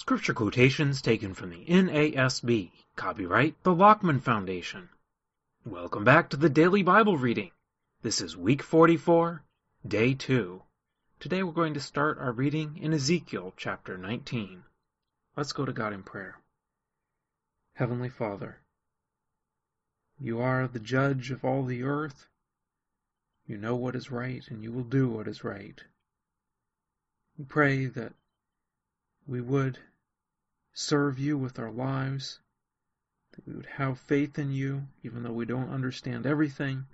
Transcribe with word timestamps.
Scripture 0.00 0.32
quotations 0.32 1.02
taken 1.02 1.34
from 1.34 1.50
the 1.50 1.62
NASB. 1.66 2.72
Copyright 2.96 3.62
the 3.64 3.74
Lockman 3.74 4.18
Foundation. 4.18 4.88
Welcome 5.66 6.04
back 6.04 6.30
to 6.30 6.38
the 6.38 6.48
Daily 6.48 6.82
Bible 6.82 7.18
Reading. 7.18 7.50
This 8.00 8.22
is 8.22 8.34
week 8.34 8.62
44, 8.62 9.44
day 9.86 10.14
2. 10.14 10.62
Today 11.20 11.42
we're 11.42 11.52
going 11.52 11.74
to 11.74 11.80
start 11.80 12.16
our 12.16 12.32
reading 12.32 12.78
in 12.78 12.94
Ezekiel 12.94 13.52
chapter 13.58 13.98
19. 13.98 14.62
Let's 15.36 15.52
go 15.52 15.66
to 15.66 15.72
God 15.72 15.92
in 15.92 16.02
prayer. 16.02 16.40
Heavenly 17.74 18.08
Father, 18.08 18.58
you 20.18 20.40
are 20.40 20.66
the 20.66 20.80
judge 20.80 21.30
of 21.30 21.44
all 21.44 21.62
the 21.62 21.82
earth. 21.82 22.26
You 23.46 23.58
know 23.58 23.76
what 23.76 23.94
is 23.94 24.10
right, 24.10 24.42
and 24.48 24.62
you 24.62 24.72
will 24.72 24.82
do 24.82 25.10
what 25.10 25.28
is 25.28 25.44
right. 25.44 25.78
We 27.36 27.44
pray 27.44 27.84
that 27.84 28.14
we 29.26 29.42
would 29.42 29.78
serve 30.72 31.18
you 31.18 31.36
with 31.36 31.58
our 31.58 31.70
lives, 31.70 32.40
that 33.32 33.46
we 33.46 33.54
would 33.54 33.66
have 33.66 33.98
faith 33.98 34.38
in 34.38 34.52
you, 34.52 34.86
even 35.02 35.22
though 35.22 35.32
we 35.32 35.44
don't 35.44 35.70
understand 35.70 36.26
everything, 36.26 36.86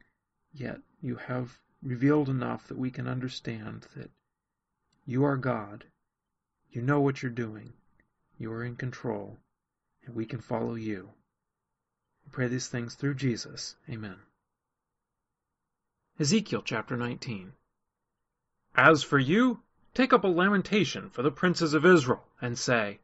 yet 0.52 0.80
you 1.01 1.16
have 1.16 1.59
revealed 1.82 2.28
enough 2.28 2.68
that 2.68 2.78
we 2.78 2.91
can 2.91 3.06
understand 3.06 3.87
that 3.95 4.10
you 5.04 5.24
are 5.24 5.37
God. 5.37 5.84
You 6.70 6.82
know 6.82 7.01
what 7.01 7.23
you're 7.23 7.30
doing. 7.30 7.73
You 8.38 8.52
are 8.52 8.65
in 8.65 8.77
control, 8.77 9.38
and 10.04 10.15
we 10.15 10.27
can 10.27 10.40
follow 10.40 10.74
you. 10.74 11.10
We 12.24 12.32
pray 12.32 12.48
these 12.48 12.68
things 12.68 12.95
through 12.95 13.15
Jesus. 13.15 13.77
Amen. 13.88 14.16
Ezekiel 16.18 16.62
chapter 16.62 16.96
19. 16.96 17.52
As 18.74 19.02
for 19.02 19.18
you, 19.18 19.60
take 19.95 20.12
up 20.12 20.24
a 20.24 20.29
lamentation 20.29 21.09
for 21.10 21.23
the 21.23 21.30
princes 21.30 21.73
of 21.73 21.87
Israel, 21.87 22.27
and 22.40 22.59
say, 22.59 22.98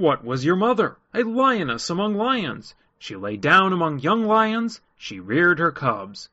What 0.00 0.24
was 0.24 0.44
your 0.44 0.54
mother? 0.54 0.96
A 1.12 1.24
lioness 1.24 1.90
among 1.90 2.14
lions. 2.14 2.76
She 3.00 3.16
lay 3.16 3.36
down 3.36 3.72
among 3.72 3.98
young 3.98 4.26
lions, 4.26 4.80
she 4.96 5.18
reared 5.18 5.58
her 5.58 5.72
cubs. 5.72 6.28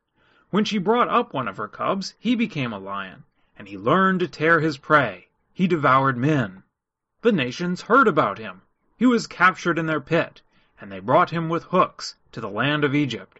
When 0.51 0.63
she 0.63 0.77
brought 0.77 1.09
up 1.09 1.33
one 1.33 1.47
of 1.47 1.57
her 1.57 1.67
cubs, 1.67 2.13
he 2.19 2.35
became 2.35 2.71
a 2.71 2.77
lion, 2.77 3.23
and 3.57 3.67
he 3.67 3.75
learned 3.75 4.19
to 4.19 4.27
tear 4.27 4.59
his 4.59 4.77
prey. 4.77 5.29
He 5.51 5.65
devoured 5.65 6.15
men. 6.15 6.61
The 7.23 7.31
nations 7.31 7.81
heard 7.81 8.07
about 8.07 8.37
him. 8.37 8.61
He 8.97 9.07
was 9.07 9.25
captured 9.25 9.79
in 9.79 9.87
their 9.87 9.99
pit, 9.99 10.43
and 10.79 10.91
they 10.91 10.99
brought 10.99 11.31
him 11.31 11.49
with 11.49 11.63
hooks 11.63 12.17
to 12.33 12.39
the 12.39 12.51
land 12.51 12.83
of 12.83 12.93
Egypt. 12.93 13.39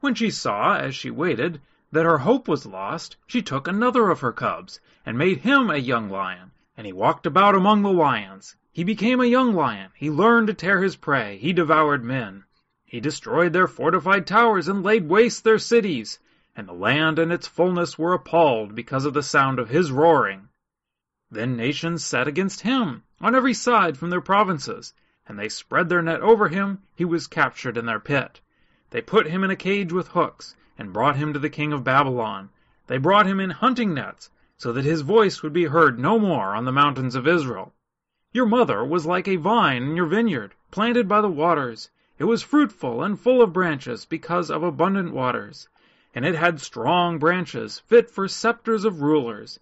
When 0.00 0.16
she 0.16 0.30
saw, 0.30 0.74
as 0.74 0.96
she 0.96 1.08
waited, 1.12 1.60
that 1.92 2.04
her 2.04 2.18
hope 2.18 2.48
was 2.48 2.66
lost, 2.66 3.16
she 3.28 3.40
took 3.42 3.68
another 3.68 4.10
of 4.10 4.22
her 4.22 4.32
cubs, 4.32 4.80
and 5.06 5.16
made 5.16 5.42
him 5.42 5.70
a 5.70 5.76
young 5.76 6.10
lion, 6.10 6.50
and 6.76 6.84
he 6.84 6.92
walked 6.92 7.26
about 7.26 7.54
among 7.54 7.82
the 7.82 7.92
lions. 7.92 8.56
He 8.74 8.84
became 8.84 9.20
a 9.20 9.26
young 9.26 9.52
lion, 9.52 9.90
he 9.94 10.08
learned 10.10 10.46
to 10.46 10.54
tear 10.54 10.82
his 10.82 10.96
prey, 10.96 11.36
he 11.36 11.52
devoured 11.52 12.02
men. 12.02 12.44
He 12.86 13.00
destroyed 13.00 13.52
their 13.52 13.66
fortified 13.66 14.26
towers 14.26 14.66
and 14.66 14.82
laid 14.82 15.10
waste 15.10 15.44
their 15.44 15.58
cities, 15.58 16.18
and 16.56 16.66
the 16.66 16.72
land 16.72 17.18
and 17.18 17.30
its 17.30 17.46
fullness 17.46 17.98
were 17.98 18.14
appalled 18.14 18.74
because 18.74 19.04
of 19.04 19.12
the 19.12 19.22
sound 19.22 19.58
of 19.58 19.68
his 19.68 19.92
roaring. 19.92 20.48
Then 21.30 21.54
nations 21.54 22.02
set 22.02 22.26
against 22.26 22.62
him, 22.62 23.02
on 23.20 23.34
every 23.34 23.52
side 23.52 23.98
from 23.98 24.08
their 24.08 24.22
provinces, 24.22 24.94
and 25.28 25.38
they 25.38 25.50
spread 25.50 25.90
their 25.90 26.00
net 26.00 26.22
over 26.22 26.48
him, 26.48 26.78
he 26.96 27.04
was 27.04 27.26
captured 27.26 27.76
in 27.76 27.84
their 27.84 28.00
pit. 28.00 28.40
They 28.88 29.02
put 29.02 29.26
him 29.26 29.44
in 29.44 29.50
a 29.50 29.54
cage 29.54 29.92
with 29.92 30.08
hooks, 30.08 30.56
and 30.78 30.94
brought 30.94 31.16
him 31.16 31.34
to 31.34 31.38
the 31.38 31.50
king 31.50 31.74
of 31.74 31.84
Babylon. 31.84 32.48
They 32.86 32.96
brought 32.96 33.26
him 33.26 33.38
in 33.38 33.50
hunting 33.50 33.92
nets, 33.92 34.30
so 34.56 34.72
that 34.72 34.86
his 34.86 35.02
voice 35.02 35.42
would 35.42 35.52
be 35.52 35.66
heard 35.66 35.98
no 35.98 36.18
more 36.18 36.54
on 36.54 36.64
the 36.64 36.72
mountains 36.72 37.14
of 37.14 37.28
Israel. 37.28 37.74
Your 38.34 38.46
mother 38.46 38.82
was 38.82 39.04
like 39.04 39.28
a 39.28 39.36
vine 39.36 39.82
in 39.82 39.94
your 39.94 40.06
vineyard, 40.06 40.54
planted 40.70 41.06
by 41.06 41.20
the 41.20 41.28
waters. 41.28 41.90
It 42.18 42.24
was 42.24 42.42
fruitful 42.42 43.02
and 43.02 43.20
full 43.20 43.42
of 43.42 43.52
branches 43.52 44.06
because 44.06 44.50
of 44.50 44.62
abundant 44.62 45.12
waters. 45.12 45.68
And 46.14 46.24
it 46.24 46.34
had 46.34 46.58
strong 46.58 47.18
branches, 47.18 47.80
fit 47.80 48.08
for 48.08 48.26
scepters 48.28 48.86
of 48.86 49.02
rulers. 49.02 49.60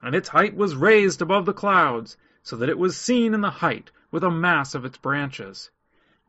And 0.00 0.14
its 0.14 0.30
height 0.30 0.56
was 0.56 0.76
raised 0.76 1.20
above 1.20 1.44
the 1.44 1.52
clouds, 1.52 2.16
so 2.42 2.56
that 2.56 2.70
it 2.70 2.78
was 2.78 2.96
seen 2.96 3.34
in 3.34 3.42
the 3.42 3.50
height 3.50 3.90
with 4.10 4.24
a 4.24 4.30
mass 4.30 4.74
of 4.74 4.86
its 4.86 4.96
branches. 4.96 5.70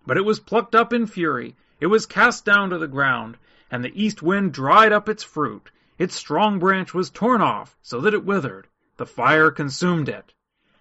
But 0.05 0.17
it 0.17 0.25
was 0.25 0.41
plucked 0.41 0.75
up 0.75 0.91
in 0.91 1.07
fury, 1.07 1.55
it 1.79 1.87
was 1.87 2.05
cast 2.05 2.43
down 2.43 2.69
to 2.71 2.77
the 2.77 2.89
ground, 2.89 3.37
and 3.71 3.81
the 3.81 4.03
east 4.03 4.21
wind 4.21 4.51
dried 4.51 4.91
up 4.91 5.07
its 5.07 5.23
fruit. 5.23 5.71
Its 5.97 6.15
strong 6.15 6.59
branch 6.59 6.93
was 6.93 7.09
torn 7.09 7.41
off, 7.41 7.77
so 7.81 8.01
that 8.01 8.13
it 8.13 8.25
withered. 8.25 8.67
The 8.97 9.05
fire 9.05 9.51
consumed 9.51 10.09
it. 10.09 10.33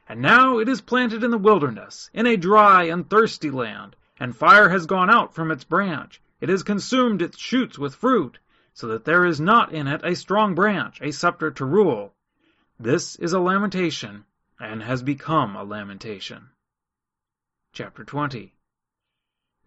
And 0.09 0.22
now 0.22 0.59
it 0.59 0.69
is 0.69 0.81
planted 0.81 1.25
in 1.25 1.33
the 1.33 1.39
wilderness, 1.39 2.11
in 2.15 2.27
a 2.27 2.37
dry 2.37 2.84
and 2.84 3.11
thirsty 3.11 3.50
land, 3.50 3.97
and 4.21 4.37
fire 4.37 4.69
has 4.69 4.87
gone 4.87 5.11
out 5.11 5.34
from 5.34 5.50
its 5.50 5.65
branch. 5.65 6.21
It 6.41 6.49
has 6.49 6.62
consumed 6.62 7.22
its 7.22 7.39
shoots 7.39 7.78
with 7.78 7.94
fruit, 7.94 8.39
so 8.72 8.87
that 8.89 9.05
there 9.05 9.25
is 9.25 9.41
not 9.41 9.72
in 9.72 9.87
it 9.87 10.03
a 10.05 10.15
strong 10.15 10.55
branch, 10.55 11.00
a 11.00 11.11
scepter 11.11 11.50
to 11.50 11.65
rule. 11.65 12.15
This 12.78 13.17
is 13.17 13.33
a 13.33 13.41
lamentation, 13.41 14.25
and 14.61 14.83
has 14.83 15.03
become 15.03 15.56
a 15.56 15.65
lamentation. 15.65 16.50
Chapter 17.73 18.05
20 18.05 18.55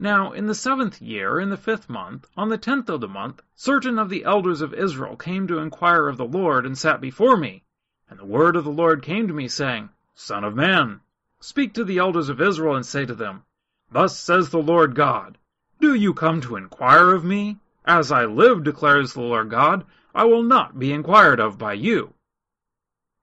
now 0.02 0.32
in 0.32 0.46
the 0.46 0.56
seventh 0.56 1.02
year, 1.02 1.42
in 1.42 1.50
the 1.50 1.58
fifth 1.58 1.90
month, 1.90 2.26
on 2.38 2.48
the 2.48 2.58
tenth 2.58 2.90
of 2.90 3.02
the 3.02 3.08
month, 3.10 3.42
certain 3.54 4.00
of 4.00 4.08
the 4.08 4.24
elders 4.24 4.62
of 4.62 4.74
Israel 4.74 5.18
came 5.18 5.46
to 5.48 5.60
inquire 5.60 6.08
of 6.08 6.16
the 6.16 6.24
Lord, 6.24 6.66
and 6.66 6.78
sat 6.78 7.02
before 7.02 7.36
me. 7.36 7.66
And 8.10 8.18
the 8.18 8.26
word 8.26 8.56
of 8.56 8.64
the 8.64 8.72
Lord 8.72 9.04
came 9.04 9.28
to 9.28 9.34
me, 9.34 9.50
saying, 9.50 9.90
Son 10.22 10.44
of 10.44 10.54
man, 10.54 11.00
speak 11.40 11.74
to 11.74 11.86
the 11.86 11.98
elders 11.98 12.28
of 12.28 12.42
Israel, 12.42 12.76
and 12.76 12.86
say 12.86 13.06
to 13.06 13.16
them, 13.16 13.42
Thus 13.90 14.20
says 14.20 14.50
the 14.50 14.62
Lord 14.62 14.94
God, 14.94 15.38
Do 15.80 15.94
you 15.94 16.14
come 16.14 16.42
to 16.42 16.58
inquire 16.58 17.14
of 17.14 17.24
me? 17.24 17.62
As 17.86 18.12
I 18.12 18.26
live, 18.26 18.66
declares 18.66 19.14
the 19.14 19.22
Lord 19.22 19.50
God, 19.50 19.86
I 20.14 20.26
will 20.26 20.44
not 20.44 20.78
be 20.78 20.92
inquired 20.92 21.40
of 21.40 21.58
by 21.58 21.72
you. 21.72 22.16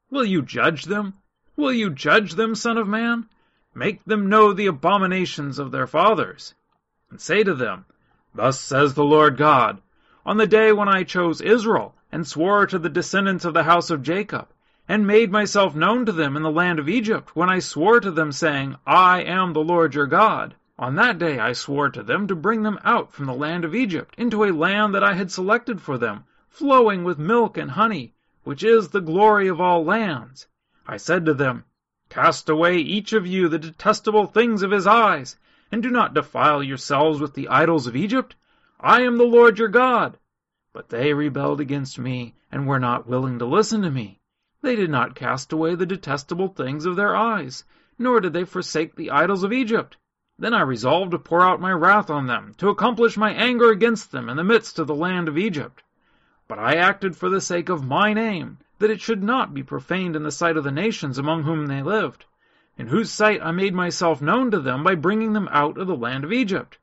Will 0.08 0.24
you 0.24 0.40
judge 0.40 0.84
them? 0.84 1.12
Will 1.54 1.70
you 1.70 1.90
judge 1.90 2.32
them, 2.32 2.54
Son 2.54 2.78
of 2.78 2.88
man? 2.88 3.28
Make 3.74 4.02
them 4.06 4.30
know 4.30 4.54
the 4.54 4.66
abominations 4.66 5.58
of 5.58 5.72
their 5.72 5.86
fathers 5.86 6.54
and 7.10 7.20
say 7.20 7.44
to 7.44 7.52
them, 7.54 7.84
Thus 8.34 8.58
says 8.58 8.94
the 8.94 9.04
Lord 9.04 9.36
God, 9.36 9.82
On 10.24 10.38
the 10.38 10.46
day 10.46 10.72
when 10.72 10.88
I 10.88 11.04
chose 11.04 11.42
Israel, 11.42 11.94
and 12.10 12.26
swore 12.26 12.66
to 12.66 12.78
the 12.78 12.88
descendants 12.88 13.44
of 13.44 13.52
the 13.52 13.64
house 13.64 13.90
of 13.90 14.02
Jacob, 14.02 14.48
and 14.88 15.06
made 15.06 15.32
myself 15.32 15.74
known 15.74 16.06
to 16.06 16.12
them 16.12 16.36
in 16.36 16.42
the 16.42 16.50
land 16.50 16.78
of 16.78 16.88
Egypt, 16.88 17.34
when 17.34 17.50
I 17.50 17.58
swore 17.58 17.98
to 17.98 18.10
them, 18.10 18.30
saying, 18.30 18.76
I 18.86 19.22
am 19.22 19.52
the 19.52 19.64
Lord 19.64 19.94
your 19.94 20.06
God. 20.06 20.54
On 20.78 20.94
that 20.94 21.18
day 21.18 21.38
I 21.38 21.54
swore 21.54 21.88
to 21.90 22.02
them 22.02 22.26
to 22.28 22.36
bring 22.36 22.62
them 22.62 22.78
out 22.84 23.12
from 23.12 23.26
the 23.26 23.34
land 23.34 23.64
of 23.64 23.74
Egypt 23.74 24.14
into 24.18 24.44
a 24.44 24.52
land 24.52 24.94
that 24.94 25.02
I 25.02 25.14
had 25.14 25.32
selected 25.32 25.80
for 25.80 25.98
them, 25.98 26.24
flowing 26.48 27.02
with 27.02 27.18
milk 27.18 27.58
and 27.58 27.70
honey, 27.70 28.14
which 28.44 28.62
is 28.62 28.88
the 28.88 29.00
glory 29.00 29.48
of 29.48 29.60
all 29.60 29.84
lands. 29.84 30.46
I 30.86 30.98
said 30.98 31.26
to 31.26 31.34
them, 31.34 31.64
Cast 32.08 32.48
away 32.48 32.76
each 32.76 33.12
of 33.12 33.26
you 33.26 33.48
the 33.48 33.58
detestable 33.58 34.26
things 34.26 34.62
of 34.62 34.70
his 34.70 34.86
eyes, 34.86 35.36
and 35.72 35.82
do 35.82 35.90
not 35.90 36.14
defile 36.14 36.62
yourselves 36.62 37.20
with 37.20 37.34
the 37.34 37.48
idols 37.48 37.88
of 37.88 37.96
Egypt. 37.96 38.36
I 38.78 39.00
am 39.02 39.16
the 39.16 39.24
Lord 39.24 39.58
your 39.58 39.68
God. 39.68 40.18
But 40.72 40.90
they 40.90 41.12
rebelled 41.12 41.60
against 41.60 41.98
me, 41.98 42.36
and 42.52 42.68
were 42.68 42.78
not 42.78 43.08
willing 43.08 43.40
to 43.40 43.46
listen 43.46 43.82
to 43.82 43.90
me. 43.90 44.20
They 44.66 44.74
did 44.74 44.90
not 44.90 45.14
cast 45.14 45.52
away 45.52 45.76
the 45.76 45.86
detestable 45.86 46.48
things 46.48 46.86
of 46.86 46.96
their 46.96 47.14
eyes, 47.14 47.62
nor 48.00 48.18
did 48.20 48.32
they 48.32 48.42
forsake 48.42 48.96
the 48.96 49.12
idols 49.12 49.44
of 49.44 49.52
Egypt. 49.52 49.96
Then 50.40 50.52
I 50.52 50.62
resolved 50.62 51.12
to 51.12 51.20
pour 51.20 51.40
out 51.40 51.60
my 51.60 51.70
wrath 51.70 52.10
on 52.10 52.26
them, 52.26 52.52
to 52.58 52.68
accomplish 52.68 53.16
my 53.16 53.30
anger 53.30 53.70
against 53.70 54.10
them 54.10 54.28
in 54.28 54.36
the 54.36 54.42
midst 54.42 54.80
of 54.80 54.88
the 54.88 54.94
land 54.96 55.28
of 55.28 55.38
Egypt. 55.38 55.84
But 56.48 56.58
I 56.58 56.74
acted 56.74 57.16
for 57.16 57.30
the 57.30 57.40
sake 57.40 57.68
of 57.68 57.86
my 57.86 58.12
name, 58.12 58.58
that 58.80 58.90
it 58.90 59.00
should 59.00 59.22
not 59.22 59.54
be 59.54 59.62
profaned 59.62 60.16
in 60.16 60.24
the 60.24 60.32
sight 60.32 60.56
of 60.56 60.64
the 60.64 60.72
nations 60.72 61.16
among 61.16 61.44
whom 61.44 61.68
they 61.68 61.80
lived 61.80 62.24
in 62.76 62.88
whose 62.88 63.08
sight 63.12 63.40
I 63.44 63.52
made 63.52 63.72
myself 63.72 64.20
known 64.20 64.50
to 64.50 64.58
them 64.58 64.82
by 64.82 64.96
bringing 64.96 65.32
them 65.32 65.48
out 65.52 65.78
of 65.78 65.86
the 65.86 65.96
land 65.96 66.24
of 66.24 66.32
Egypt. 66.32 66.78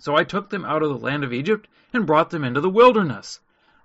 So 0.00 0.16
I 0.16 0.24
took 0.24 0.50
them 0.50 0.64
out 0.64 0.82
of 0.82 0.88
the 0.88 0.98
land 0.98 1.22
of 1.22 1.32
Egypt 1.32 1.68
and 1.92 2.04
brought 2.04 2.30
them 2.30 2.42
into 2.42 2.60
the 2.60 2.68
wilderness. 2.68 3.38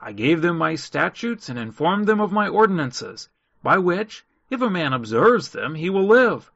I 0.08 0.12
gave 0.12 0.44
them 0.44 0.60
my 0.60 0.76
statutes 0.76 1.50
and 1.50 1.58
informed 1.58 2.06
them 2.06 2.22
of 2.22 2.32
my 2.32 2.48
ordinances, 2.48 3.28
by 3.64 3.80
which, 3.80 4.24
if 4.52 4.62
a 4.62 4.70
man 4.70 4.94
observes 4.94 5.50
them, 5.50 5.74
he 5.74 5.90
will 5.90 6.06
live. 6.06 6.52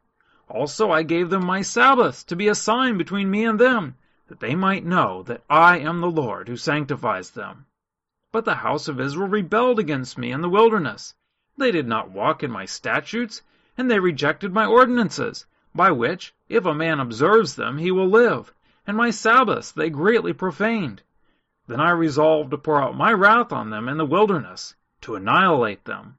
Also 0.48 0.92
I 0.92 1.02
gave 1.02 1.32
them 1.32 1.48
my 1.48 1.64
Sabbaths 1.64 2.24
to 2.26 2.36
be 2.36 2.48
a 2.48 2.54
sign 2.54 2.96
between 3.00 3.32
me 3.32 3.46
and 3.46 3.60
them, 3.60 3.96
that 4.28 4.40
they 4.40 4.54
might 4.54 4.86
know 4.86 5.24
that 5.24 5.42
I 5.50 5.80
am 5.80 6.00
the 6.00 6.12
Lord 6.12 6.48
who 6.48 6.58
sanctifies 6.58 7.32
them. 7.32 7.66
But 8.32 8.46
the 8.46 8.54
house 8.54 8.88
of 8.88 9.00
Israel 9.00 9.28
rebelled 9.28 9.80
against 9.80 10.16
me 10.16 10.32
in 10.32 10.42
the 10.42 10.48
wilderness. 10.48 11.16
They 11.58 11.72
did 11.72 11.88
not 11.88 12.12
walk 12.12 12.44
in 12.44 12.52
my 12.52 12.66
statutes, 12.66 13.42
and 13.76 13.90
they 13.90 14.00
rejected 14.00 14.54
my 14.54 14.68
ordinances, 14.68 15.48
by 15.74 15.90
which, 15.90 16.36
if 16.50 16.66
a 16.66 16.76
man 16.76 17.00
observes 17.00 17.56
them, 17.56 17.80
he 17.80 17.90
will 17.90 18.10
live, 18.10 18.54
and 18.86 18.96
my 18.96 19.10
Sabbaths 19.10 19.72
they 19.72 19.90
greatly 19.90 20.34
profaned. 20.34 21.02
Then 21.70 21.80
I 21.80 21.92
resolved 21.92 22.50
to 22.50 22.58
pour 22.58 22.82
out 22.82 22.98
my 22.98 23.14
wrath 23.14 23.54
on 23.54 23.70
them 23.70 23.88
in 23.88 23.98
the 23.98 24.06
wilderness, 24.06 24.74
to 25.02 25.14
annihilate 25.14 25.86
them. 25.86 26.18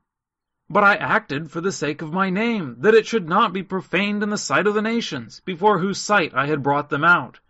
But 0.68 0.84
I 0.84 0.94
acted 0.94 1.50
for 1.50 1.60
the 1.60 1.72
sake 1.72 2.02
of 2.02 2.12
my 2.12 2.30
name, 2.30 2.76
that 2.78 2.94
it 2.94 3.04
should 3.04 3.28
not 3.28 3.52
be 3.52 3.64
profaned 3.64 4.22
in 4.22 4.30
the 4.30 4.38
sight 4.38 4.68
of 4.68 4.74
the 4.74 4.80
nations, 4.80 5.42
before 5.44 5.80
whose 5.80 5.98
sight 5.98 6.32
I 6.36 6.46
had 6.46 6.62
brought 6.62 6.88
them 6.88 7.02
out. 7.02 7.40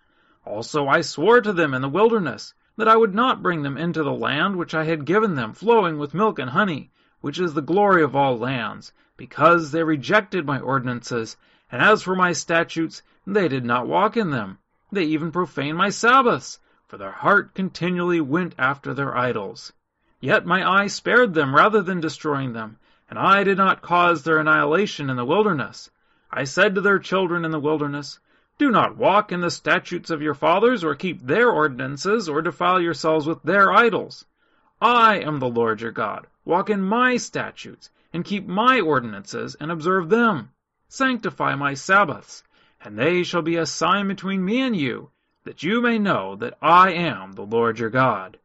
Also 0.46 0.88
I 0.88 1.02
swore 1.02 1.42
to 1.42 1.52
them 1.52 1.74
in 1.74 1.82
the 1.82 1.90
wilderness, 1.90 2.54
that 2.78 2.88
I 2.88 2.96
would 2.96 3.14
not 3.14 3.42
bring 3.42 3.64
them 3.64 3.76
into 3.76 4.02
the 4.02 4.14
land 4.14 4.56
which 4.56 4.74
I 4.74 4.84
had 4.84 5.04
given 5.04 5.34
them, 5.34 5.52
flowing 5.52 5.98
with 5.98 6.14
milk 6.14 6.38
and 6.38 6.48
honey, 6.48 6.92
which 7.20 7.38
is 7.38 7.52
the 7.52 7.60
glory 7.60 8.02
of 8.02 8.16
all 8.16 8.38
lands, 8.38 8.94
because 9.18 9.72
they 9.72 9.84
rejected 9.84 10.46
my 10.46 10.58
ordinances, 10.58 11.36
and 11.70 11.82
as 11.82 12.02
for 12.02 12.16
my 12.16 12.32
statutes, 12.32 13.02
they 13.26 13.46
did 13.46 13.66
not 13.66 13.86
walk 13.86 14.16
in 14.16 14.30
them. 14.30 14.56
They 14.90 15.04
even 15.04 15.30
profaned 15.30 15.76
my 15.76 15.90
Sabbaths, 15.90 16.60
for 16.90 16.98
their 16.98 17.12
heart 17.12 17.54
continually 17.54 18.20
went 18.20 18.52
after 18.58 18.92
their 18.92 19.16
idols. 19.16 19.72
Yet 20.18 20.44
my 20.44 20.68
eye 20.68 20.88
spared 20.88 21.34
them 21.34 21.54
rather 21.54 21.82
than 21.82 22.00
destroying 22.00 22.52
them, 22.52 22.78
and 23.08 23.16
I 23.16 23.44
did 23.44 23.56
not 23.56 23.80
cause 23.80 24.24
their 24.24 24.38
annihilation 24.38 25.08
in 25.08 25.14
the 25.14 25.24
wilderness. 25.24 25.88
I 26.32 26.42
said 26.42 26.74
to 26.74 26.80
their 26.80 26.98
children 26.98 27.44
in 27.44 27.52
the 27.52 27.60
wilderness, 27.60 28.18
Do 28.58 28.72
not 28.72 28.96
walk 28.96 29.30
in 29.30 29.40
the 29.40 29.52
statutes 29.52 30.10
of 30.10 30.20
your 30.20 30.34
fathers, 30.34 30.82
or 30.82 30.96
keep 30.96 31.20
their 31.20 31.48
ordinances, 31.48 32.28
or 32.28 32.42
defile 32.42 32.80
yourselves 32.80 33.24
with 33.24 33.40
their 33.44 33.72
idols. 33.72 34.24
I 34.80 35.20
am 35.20 35.38
the 35.38 35.48
Lord 35.48 35.80
your 35.80 35.92
God. 35.92 36.26
Walk 36.44 36.70
in 36.70 36.82
my 36.82 37.18
statutes, 37.18 37.90
and 38.12 38.24
keep 38.24 38.48
my 38.48 38.80
ordinances, 38.80 39.54
and 39.60 39.70
observe 39.70 40.08
them. 40.08 40.50
Sanctify 40.88 41.54
my 41.54 41.74
Sabbaths, 41.74 42.42
and 42.80 42.98
they 42.98 43.22
shall 43.22 43.42
be 43.42 43.54
a 43.54 43.64
sign 43.64 44.08
between 44.08 44.44
me 44.44 44.60
and 44.60 44.74
you, 44.74 45.10
that 45.44 45.62
you 45.62 45.80
may 45.80 45.98
know 45.98 46.36
that 46.36 46.58
I 46.60 46.92
am 46.92 47.32
the 47.32 47.46
Lord 47.46 47.78
your 47.78 47.88
God. 47.90 48.38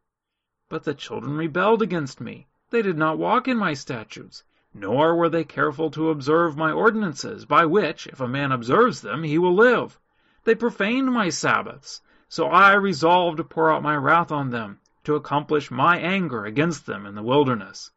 But 0.69 0.85
the 0.85 0.93
children 0.93 1.35
rebelled 1.35 1.81
against 1.81 2.21
me. 2.21 2.47
They 2.69 2.81
did 2.81 2.97
not 2.97 3.17
walk 3.17 3.47
in 3.47 3.57
my 3.57 3.73
statutes, 3.73 4.43
nor 4.73 5.15
were 5.15 5.29
they 5.29 5.43
careful 5.43 5.91
to 5.91 6.09
observe 6.09 6.57
my 6.57 6.71
ordinances, 6.71 7.45
by 7.45 7.65
which, 7.65 8.07
if 8.07 8.21
a 8.21 8.27
man 8.27 8.51
observes 8.51 9.01
them, 9.01 9.23
he 9.23 9.37
will 9.37 9.53
live. 9.53 9.99
They 10.45 10.55
profaned 10.55 11.11
my 11.11 11.29
Sabbaths. 11.29 12.01
So 12.27 12.47
I 12.47 12.73
resolved 12.73 13.37
to 13.37 13.43
pour 13.43 13.71
out 13.71 13.83
my 13.83 13.95
wrath 13.95 14.31
on 14.31 14.49
them, 14.49 14.79
to 15.03 15.15
accomplish 15.15 15.69
my 15.69 15.97
anger 15.97 16.45
against 16.45 16.85
them 16.85 17.05
in 17.05 17.15
the 17.15 17.23
wilderness. 17.23 17.91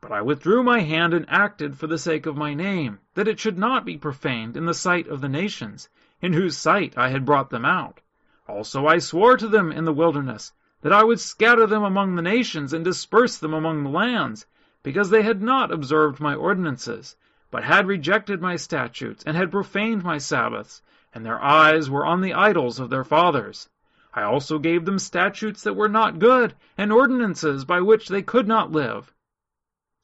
But 0.00 0.10
I 0.10 0.22
withdrew 0.22 0.62
my 0.62 0.80
hand 0.80 1.14
and 1.14 1.26
acted 1.28 1.78
for 1.78 1.86
the 1.86 1.98
sake 1.98 2.26
of 2.26 2.36
my 2.36 2.54
name, 2.54 2.98
that 3.14 3.28
it 3.28 3.38
should 3.38 3.58
not 3.58 3.84
be 3.84 3.96
profaned 3.96 4.56
in 4.56 4.64
the 4.64 4.74
sight 4.74 5.06
of 5.06 5.20
the 5.20 5.28
nations, 5.28 5.88
in 6.20 6.32
whose 6.32 6.56
sight 6.56 6.98
I 6.98 7.10
had 7.10 7.24
brought 7.24 7.50
them 7.50 7.64
out. 7.64 8.00
Also 8.48 8.86
I 8.86 8.98
swore 8.98 9.36
to 9.36 9.48
them 9.48 9.72
in 9.72 9.84
the 9.84 9.92
wilderness, 9.92 10.52
that 10.82 10.92
I 10.92 11.04
would 11.04 11.20
scatter 11.20 11.66
them 11.66 11.84
among 11.84 12.16
the 12.16 12.22
nations 12.22 12.72
and 12.72 12.84
disperse 12.84 13.38
them 13.38 13.54
among 13.54 13.82
the 13.82 13.90
lands, 13.90 14.46
because 14.82 15.10
they 15.10 15.22
had 15.22 15.40
not 15.40 15.72
observed 15.72 16.20
my 16.20 16.34
ordinances, 16.34 17.16
but 17.50 17.64
had 17.64 17.86
rejected 17.86 18.42
my 18.42 18.56
statutes, 18.56 19.22
and 19.24 19.36
had 19.36 19.50
profaned 19.52 20.04
my 20.04 20.18
Sabbaths, 20.18 20.82
and 21.14 21.24
their 21.24 21.40
eyes 21.40 21.88
were 21.88 22.04
on 22.04 22.20
the 22.20 22.34
idols 22.34 22.78
of 22.78 22.90
their 22.90 23.04
fathers. 23.04 23.68
I 24.12 24.22
also 24.22 24.58
gave 24.58 24.84
them 24.84 24.98
statutes 24.98 25.62
that 25.62 25.76
were 25.76 25.88
not 25.88 26.18
good, 26.18 26.54
and 26.76 26.92
ordinances 26.92 27.64
by 27.64 27.80
which 27.80 28.08
they 28.08 28.22
could 28.22 28.48
not 28.48 28.72
live. 28.72 29.14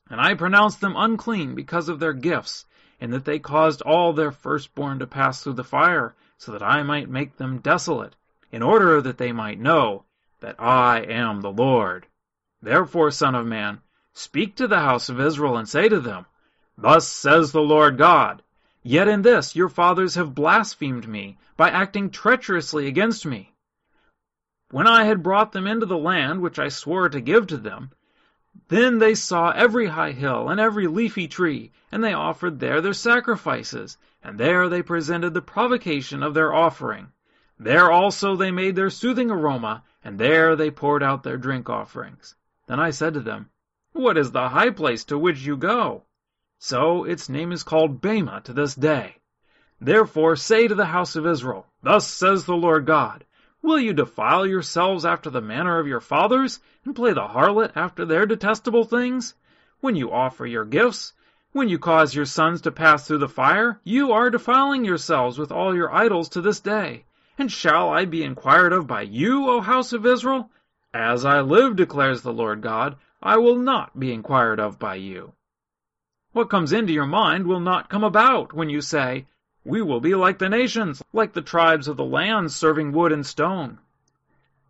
And 0.08 0.20
I 0.20 0.34
pronounced 0.34 0.80
them 0.80 0.94
unclean 0.96 1.54
because 1.54 1.88
of 1.88 2.00
their 2.00 2.14
gifts, 2.14 2.66
in 3.00 3.10
that 3.10 3.24
they 3.24 3.38
caused 3.38 3.82
all 3.82 4.12
their 4.12 4.32
firstborn 4.32 5.00
to 5.00 5.06
pass 5.06 5.42
through 5.42 5.54
the 5.54 5.64
fire, 5.64 6.14
so 6.38 6.52
that 6.52 6.62
I 6.62 6.82
might 6.82 7.10
make 7.10 7.36
them 7.36 7.58
desolate, 7.58 8.14
in 8.50 8.62
order 8.62 9.00
that 9.00 9.18
they 9.18 9.32
might 9.32 9.60
know 9.60 10.04
that 10.40 10.60
I 10.60 11.00
am 11.00 11.40
the 11.40 11.52
Lord. 11.52 12.06
Therefore, 12.62 13.10
Son 13.10 13.34
of 13.34 13.46
Man, 13.46 13.80
speak 14.12 14.56
to 14.56 14.66
the 14.66 14.80
house 14.80 15.08
of 15.08 15.20
Israel, 15.20 15.56
and 15.56 15.68
say 15.68 15.88
to 15.88 16.00
them, 16.00 16.26
Thus 16.76 17.06
says 17.06 17.52
the 17.52 17.60
Lord 17.60 17.98
God, 17.98 18.42
Yet 18.82 19.08
in 19.08 19.22
this 19.22 19.54
your 19.54 19.68
fathers 19.68 20.14
have 20.14 20.34
blasphemed 20.34 21.06
me, 21.08 21.38
by 21.56 21.70
acting 21.70 22.10
treacherously 22.10 22.86
against 22.86 23.26
me. 23.26 23.54
When 24.70 24.86
I 24.86 25.04
had 25.04 25.22
brought 25.22 25.52
them 25.52 25.66
into 25.66 25.86
the 25.86 25.98
land 25.98 26.40
which 26.40 26.58
I 26.58 26.68
swore 26.68 27.08
to 27.08 27.20
give 27.20 27.46
to 27.48 27.56
them, 27.56 27.90
then 28.68 28.98
they 28.98 29.14
saw 29.14 29.50
every 29.50 29.86
high 29.86 30.12
hill 30.12 30.48
and 30.48 30.60
every 30.60 30.86
leafy 30.86 31.26
tree, 31.26 31.72
and 31.90 32.02
they 32.02 32.12
offered 32.12 32.60
there 32.60 32.80
their 32.80 32.92
sacrifices, 32.92 33.98
and 34.22 34.38
there 34.38 34.68
they 34.68 34.82
presented 34.82 35.34
the 35.34 35.42
provocation 35.42 36.22
of 36.22 36.34
their 36.34 36.54
offering. 36.54 37.12
There 37.60 37.90
also 37.90 38.36
they 38.36 38.52
made 38.52 38.76
their 38.76 38.88
soothing 38.88 39.32
aroma, 39.32 39.82
and 40.04 40.16
there 40.16 40.54
they 40.54 40.70
poured 40.70 41.02
out 41.02 41.24
their 41.24 41.36
drink 41.36 41.68
offerings. 41.68 42.36
Then 42.68 42.78
I 42.78 42.90
said 42.90 43.14
to 43.14 43.20
them, 43.20 43.50
What 43.92 44.16
is 44.16 44.30
the 44.30 44.50
high 44.50 44.70
place 44.70 45.04
to 45.06 45.18
which 45.18 45.44
you 45.44 45.56
go? 45.56 46.04
So 46.60 47.02
its 47.02 47.28
name 47.28 47.50
is 47.50 47.64
called 47.64 48.00
Bamah 48.00 48.44
to 48.44 48.52
this 48.52 48.76
day. 48.76 49.16
Therefore 49.80 50.36
say 50.36 50.68
to 50.68 50.74
the 50.76 50.86
house 50.86 51.16
of 51.16 51.26
Israel, 51.26 51.66
Thus 51.82 52.06
says 52.06 52.44
the 52.44 52.54
Lord 52.54 52.86
God, 52.86 53.24
Will 53.60 53.80
you 53.80 53.92
defile 53.92 54.46
yourselves 54.46 55.04
after 55.04 55.28
the 55.28 55.40
manner 55.40 55.80
of 55.80 55.88
your 55.88 56.00
fathers, 56.00 56.60
and 56.84 56.94
play 56.94 57.12
the 57.12 57.26
harlot 57.26 57.72
after 57.74 58.04
their 58.04 58.24
detestable 58.24 58.84
things? 58.84 59.34
When 59.80 59.96
you 59.96 60.12
offer 60.12 60.46
your 60.46 60.64
gifts, 60.64 61.12
when 61.50 61.68
you 61.68 61.80
cause 61.80 62.14
your 62.14 62.24
sons 62.24 62.60
to 62.60 62.70
pass 62.70 63.08
through 63.08 63.18
the 63.18 63.28
fire, 63.28 63.80
you 63.82 64.12
are 64.12 64.30
defiling 64.30 64.84
yourselves 64.84 65.40
with 65.40 65.50
all 65.50 65.74
your 65.74 65.92
idols 65.92 66.28
to 66.28 66.40
this 66.40 66.60
day. 66.60 67.04
And 67.40 67.52
shall 67.52 67.88
I 67.90 68.04
be 68.04 68.24
inquired 68.24 68.72
of 68.72 68.88
by 68.88 69.02
you, 69.02 69.48
O 69.48 69.60
house 69.60 69.92
of 69.92 70.04
Israel? 70.04 70.50
As 70.92 71.24
I 71.24 71.40
live, 71.40 71.76
declares 71.76 72.22
the 72.22 72.32
Lord 72.32 72.62
God, 72.62 72.96
I 73.22 73.36
will 73.36 73.54
not 73.54 73.96
be 73.96 74.12
inquired 74.12 74.58
of 74.58 74.80
by 74.80 74.96
you. 74.96 75.34
What 76.32 76.50
comes 76.50 76.72
into 76.72 76.92
your 76.92 77.06
mind 77.06 77.46
will 77.46 77.60
not 77.60 77.88
come 77.88 78.02
about 78.02 78.52
when 78.52 78.68
you 78.68 78.80
say, 78.80 79.26
we 79.64 79.80
will 79.80 80.00
be 80.00 80.16
like 80.16 80.38
the 80.38 80.48
nations, 80.48 81.00
like 81.12 81.32
the 81.32 81.40
tribes 81.40 81.86
of 81.86 81.96
the 81.96 82.04
land, 82.04 82.50
serving 82.50 82.90
wood 82.90 83.12
and 83.12 83.24
stone. 83.24 83.78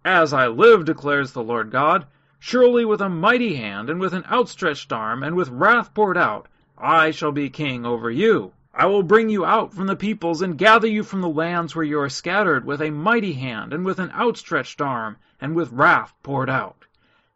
As 0.05 0.35
I 0.35 0.49
live, 0.49 0.85
declares 0.85 1.33
the 1.33 1.43
Lord 1.43 1.71
God, 1.71 2.07
surely 2.39 2.85
with 2.85 3.01
a 3.01 3.09
mighty 3.09 3.55
hand, 3.57 3.89
and 3.89 3.99
with 3.99 4.13
an 4.13 4.27
outstretched 4.31 4.93
arm, 4.93 5.23
and 5.23 5.37
with 5.37 5.49
wrath 5.49 5.95
poured 5.95 6.19
out, 6.19 6.49
I 6.77 7.13
shall 7.13 7.33
be 7.33 7.49
king 7.49 7.87
over 7.87 8.11
you. 8.11 8.53
I 8.81 8.87
will 8.87 9.03
bring 9.03 9.29
you 9.29 9.45
out 9.45 9.75
from 9.75 9.89
the 9.89 9.97
peoples, 9.97 10.41
and 10.41 10.57
gather 10.57 10.87
you 10.87 11.03
from 11.03 11.21
the 11.21 11.29
lands 11.29 11.75
where 11.75 11.85
you 11.85 11.99
are 11.99 12.09
scattered, 12.09 12.65
with 12.65 12.81
a 12.81 12.91
mighty 12.91 13.33
hand, 13.33 13.73
and 13.73 13.85
with 13.85 13.99
an 13.99 14.13
outstretched 14.13 14.81
arm, 14.81 15.17
and 15.41 15.57
with 15.57 15.73
wrath 15.73 16.15
poured 16.23 16.49
out. 16.49 16.87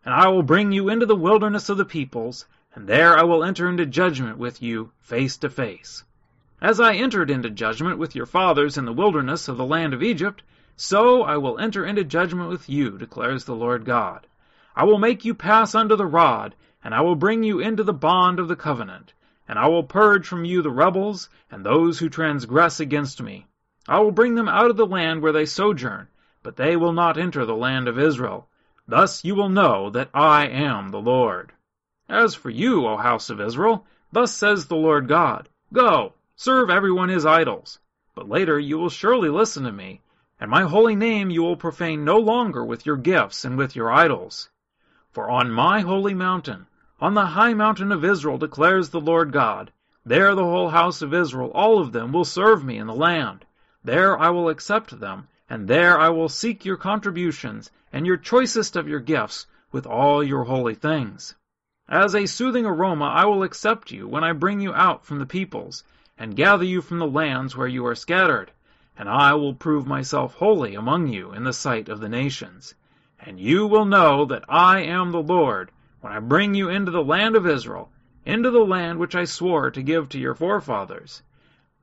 And 0.05 0.15
I 0.15 0.29
will 0.29 0.45
bring 0.45 0.71
you 0.71 0.89
into 0.89 1.05
the 1.05 1.17
wilderness 1.17 1.69
of 1.69 1.79
the 1.79 1.85
peoples, 1.85 2.47
and 2.77 2.87
there 2.87 3.19
I 3.19 3.25
will 3.25 3.43
enter 3.43 3.69
into 3.69 3.85
judgment 3.87 4.39
with 4.39 4.63
you 4.63 4.93
face 5.01 5.37
to 5.39 5.51
face. 5.51 6.05
As 6.61 6.79
I 6.79 6.95
entered 6.95 7.29
into 7.29 7.51
judgment 7.51 7.99
with 7.99 8.15
your 8.15 8.27
fathers 8.27 8.79
in 8.79 8.85
the 8.85 8.93
wilderness 8.93 9.49
of 9.49 9.57
the 9.57 9.67
land 9.67 9.93
of 9.95 10.03
Egypt, 10.05 10.45
so 10.77 11.25
I 11.25 11.39
will 11.39 11.59
enter 11.59 11.85
into 11.85 12.05
judgment 12.05 12.51
with 12.51 12.69
you, 12.69 12.97
declares 12.97 13.47
the 13.47 13.57
Lord 13.57 13.85
God. 13.85 14.29
I 14.77 14.85
will 14.85 15.01
make 15.01 15.25
you 15.25 15.35
pass 15.35 15.75
under 15.75 15.97
the 15.97 16.07
rod, 16.07 16.55
and 16.85 16.95
I 16.95 17.01
will 17.01 17.17
bring 17.17 17.43
you 17.43 17.59
into 17.59 17.83
the 17.83 17.93
bond 17.93 18.39
of 18.39 18.47
the 18.47 18.55
covenant. 18.55 19.13
And 19.49 19.59
I 19.59 19.67
will 19.67 19.83
purge 19.83 20.27
from 20.27 20.45
you 20.45 20.63
the 20.63 20.71
rebels, 20.71 21.29
and 21.51 21.65
those 21.65 21.99
who 21.99 22.09
transgress 22.09 22.81
against 22.81 23.21
me. 23.21 23.47
I 23.89 23.99
will 24.01 24.13
bring 24.13 24.37
them 24.37 24.49
out 24.49 24.71
of 24.71 24.77
the 24.77 24.87
land 24.87 25.23
where 25.23 25.33
they 25.33 25.47
sojourn, 25.47 26.09
but 26.43 26.57
they 26.57 26.77
will 26.77 26.93
not 26.93 27.19
enter 27.19 27.45
the 27.45 27.57
land 27.57 27.89
of 27.89 27.99
Israel. 27.99 28.49
Thus 28.87 29.25
you 29.25 29.35
will 29.35 29.49
know 29.49 29.91
that 29.91 30.11
I 30.15 30.47
am 30.47 30.91
the 30.91 31.01
Lord. 31.01 31.53
As 32.09 32.35
for 32.35 32.51
you, 32.51 32.87
O 32.87 32.97
house 32.97 33.31
of 33.31 33.41
Israel, 33.41 33.87
thus 34.13 34.33
says 34.33 34.67
the 34.67 34.77
Lord 34.77 35.09
God, 35.09 35.49
Go, 35.73 36.15
Serve 36.37 36.71
everyone 36.71 37.09
his 37.09 37.25
idols. 37.25 37.79
But 38.15 38.29
later 38.29 38.59
you 38.59 38.79
will 38.79 38.91
surely 38.91 39.29
listen 39.29 39.65
to 39.65 39.73
me, 39.73 40.03
and 40.39 40.51
my 40.51 40.63
holy 40.63 40.95
name 40.95 41.31
you 41.31 41.43
will 41.43 41.57
profane 41.57 42.05
no 42.05 42.19
longer 42.19 42.65
with 42.65 42.85
your 42.85 42.97
gifts 42.97 43.45
and 43.45 43.57
with 43.57 43.75
your 43.75 43.91
idols. 43.91 44.51
For 45.13 45.31
on 45.31 45.51
my 45.51 45.81
holy 45.81 46.15
mountain, 46.15 46.67
on 47.03 47.15
the 47.15 47.27
high 47.27 47.53
mountain 47.53 47.91
of 47.91 48.05
Israel, 48.05 48.39
declares 48.39 48.91
the 48.91 49.01
Lord 49.01 49.33
God, 49.33 49.73
there 50.07 50.37
the 50.37 50.45
whole 50.45 50.69
house 50.69 51.03
of 51.03 51.13
Israel, 51.13 51.51
all 51.53 51.81
of 51.81 51.91
them, 51.91 52.13
will 52.13 52.25
serve 52.25 52.65
me 52.65 52.79
in 52.79 52.87
the 52.87 52.95
land. 52.95 53.45
There 53.83 54.17
I 54.17 54.31
will 54.31 54.49
accept 54.49 55.01
them, 55.01 55.27
and 55.51 55.67
there 55.67 55.99
I 55.99 56.11
will 56.11 56.29
seek 56.29 56.65
your 56.65 56.77
contributions, 56.77 57.73
and 57.93 58.07
your 58.07 58.17
choicest 58.17 58.77
of 58.77 58.87
your 58.87 59.01
gifts, 59.01 59.49
with 59.73 59.85
all 59.85 60.23
your 60.23 60.45
holy 60.45 60.77
things. 60.77 61.35
As 61.89 62.15
a 62.15 62.27
soothing 62.27 62.67
aroma 62.67 63.07
I 63.07 63.25
will 63.25 63.43
accept 63.43 63.91
you 63.91 64.07
when 64.07 64.23
I 64.23 64.31
bring 64.31 64.61
you 64.61 64.73
out 64.73 65.05
from 65.05 65.19
the 65.19 65.27
peoples, 65.27 65.83
and 66.17 66.37
gather 66.37 66.65
you 66.65 66.81
from 66.81 67.01
the 67.01 67.07
lands 67.09 67.57
where 67.57 67.67
you 67.67 67.85
are 67.85 67.97
scattered, 67.97 68.53
and 68.97 69.09
I 69.09 69.35
will 69.35 69.55
prove 69.55 69.89
myself 69.89 70.35
holy 70.35 70.77
among 70.77 71.09
you 71.09 71.33
in 71.33 71.43
the 71.43 71.53
sight 71.53 71.89
of 71.89 71.99
the 71.99 72.09
nations. 72.09 72.77
And 73.19 73.41
you 73.41 73.67
will 73.67 73.87
know 73.87 74.25
that 74.27 74.45
I 74.49 74.83
am 74.83 75.11
the 75.11 75.21
Lord, 75.21 75.73
when 76.03 76.13
I 76.13 76.19
bring 76.19 76.53
you 76.53 76.69
into 76.69 76.91
the 76.91 77.05
land 77.05 77.37
of 77.37 77.47
Israel, 77.47 77.93
into 78.27 78.51
the 78.51 78.65
land 78.65 78.99
which 78.99 79.15
I 79.15 79.25
swore 79.25 79.71
to 79.71 79.83
give 79.83 80.09
to 80.09 80.19
your 80.19 80.35
forefathers. 80.35 81.23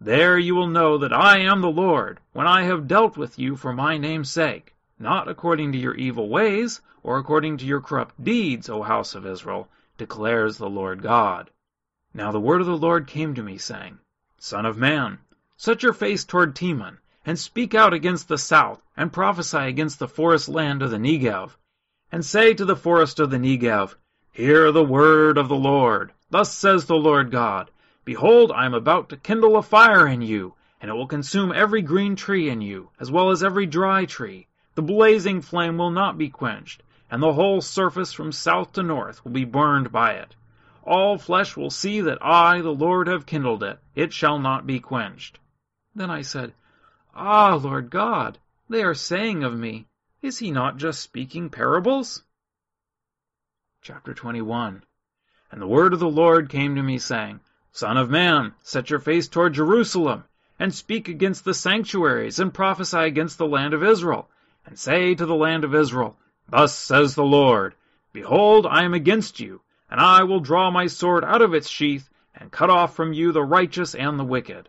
There 0.01 0.37
you 0.37 0.55
will 0.55 0.67
know 0.67 0.97
that 0.97 1.13
I 1.13 1.39
am 1.39 1.61
the 1.61 1.71
Lord, 1.71 2.19
when 2.33 2.45
I 2.45 2.63
have 2.63 2.87
dealt 2.87 3.15
with 3.15 3.39
you 3.39 3.55
for 3.55 3.71
my 3.71 3.97
name's 3.97 4.29
sake, 4.29 4.75
not 4.99 5.29
according 5.29 5.71
to 5.71 5.77
your 5.77 5.95
evil 5.95 6.27
ways, 6.27 6.81
or 7.01 7.17
according 7.17 7.57
to 7.57 7.65
your 7.65 7.79
corrupt 7.79 8.21
deeds, 8.21 8.69
O 8.69 8.81
house 8.81 9.15
of 9.15 9.25
Israel, 9.25 9.69
declares 9.97 10.57
the 10.57 10.69
Lord 10.69 11.01
God. 11.01 11.49
Now 12.13 12.33
the 12.33 12.41
word 12.41 12.59
of 12.59 12.67
the 12.67 12.77
Lord 12.77 13.07
came 13.07 13.33
to 13.35 13.43
me, 13.43 13.57
saying, 13.57 13.99
Son 14.37 14.65
of 14.65 14.77
man, 14.77 15.19
set 15.55 15.81
your 15.81 15.93
face 15.93 16.25
toward 16.25 16.55
Teman, 16.55 16.97
and 17.25 17.39
speak 17.39 17.73
out 17.73 17.93
against 17.93 18.27
the 18.27 18.37
south, 18.37 18.81
and 18.97 19.13
prophesy 19.13 19.59
against 19.59 19.97
the 19.97 20.09
forest 20.09 20.49
land 20.49 20.81
of 20.81 20.91
the 20.91 20.97
Negev, 20.97 21.55
and 22.11 22.25
say 22.25 22.53
to 22.53 22.65
the 22.65 22.75
forest 22.75 23.19
of 23.19 23.29
the 23.29 23.37
Negev, 23.37 23.95
Hear 24.39 24.71
the 24.71 24.85
word 24.85 25.37
of 25.37 25.49
the 25.49 25.57
Lord. 25.57 26.13
Thus 26.29 26.55
says 26.55 26.85
the 26.85 26.95
Lord 26.95 27.29
God, 27.29 27.71
Behold, 28.05 28.53
I 28.53 28.65
am 28.65 28.73
about 28.73 29.09
to 29.09 29.17
kindle 29.17 29.57
a 29.57 29.61
fire 29.61 30.07
in 30.07 30.21
you, 30.21 30.53
and 30.79 30.89
it 30.89 30.93
will 30.93 31.07
consume 31.07 31.51
every 31.51 31.81
green 31.81 32.15
tree 32.15 32.47
in 32.47 32.61
you, 32.61 32.89
as 33.01 33.11
well 33.11 33.31
as 33.31 33.43
every 33.43 33.65
dry 33.65 34.05
tree. 34.05 34.47
The 34.75 34.81
blazing 34.81 35.41
flame 35.41 35.77
will 35.77 35.91
not 35.91 36.17
be 36.17 36.29
quenched, 36.29 36.83
and 37.11 37.21
the 37.21 37.33
whole 37.33 37.59
surface 37.59 38.13
from 38.13 38.31
south 38.31 38.71
to 38.71 38.81
north 38.81 39.25
will 39.25 39.33
be 39.33 39.43
burned 39.43 39.91
by 39.91 40.13
it. 40.13 40.37
All 40.85 41.17
flesh 41.17 41.57
will 41.57 41.69
see 41.69 41.99
that 41.99 42.23
I, 42.23 42.61
the 42.61 42.73
Lord, 42.73 43.07
have 43.07 43.25
kindled 43.25 43.61
it. 43.61 43.77
It 43.93 44.13
shall 44.13 44.39
not 44.39 44.65
be 44.65 44.79
quenched. 44.79 45.37
Then 45.93 46.09
I 46.09 46.21
said, 46.21 46.53
Ah, 47.13 47.55
Lord 47.55 47.89
God, 47.89 48.37
they 48.69 48.83
are 48.83 48.93
saying 48.93 49.43
of 49.43 49.53
me, 49.59 49.87
Is 50.21 50.39
he 50.39 50.49
not 50.49 50.77
just 50.77 51.01
speaking 51.01 51.49
parables? 51.49 52.23
Chapter 53.81 54.13
21 54.13 54.83
And 55.51 55.61
the 55.61 55.65
word 55.65 55.93
of 55.93 56.01
the 56.01 56.09
Lord 56.09 56.49
came 56.49 56.75
to 56.75 56.83
me, 56.83 56.97
saying, 56.97 57.39
Son 57.71 57.95
of 57.95 58.09
man, 58.09 58.53
set 58.61 58.89
your 58.89 58.99
face 58.99 59.29
toward 59.29 59.53
Jerusalem, 59.53 60.25
and 60.59 60.75
speak 60.75 61.07
against 61.07 61.45
the 61.45 61.53
sanctuaries, 61.53 62.39
and 62.39 62.53
prophesy 62.53 62.97
against 62.97 63.37
the 63.37 63.47
land 63.47 63.73
of 63.73 63.81
Israel, 63.81 64.29
and 64.65 64.77
say 64.77 65.15
to 65.15 65.25
the 65.25 65.33
land 65.33 65.63
of 65.63 65.73
Israel, 65.73 66.17
Thus 66.49 66.77
says 66.77 67.15
the 67.15 67.23
Lord, 67.23 67.73
Behold, 68.11 68.65
I 68.65 68.83
am 68.83 68.93
against 68.93 69.39
you, 69.39 69.61
and 69.89 70.01
I 70.01 70.23
will 70.23 70.41
draw 70.41 70.69
my 70.69 70.87
sword 70.87 71.23
out 71.23 71.41
of 71.41 71.53
its 71.53 71.69
sheath, 71.69 72.09
and 72.35 72.51
cut 72.51 72.69
off 72.69 72.97
from 72.97 73.13
you 73.13 73.31
the 73.31 73.45
righteous 73.45 73.95
and 73.95 74.19
the 74.19 74.25
wicked. 74.25 74.67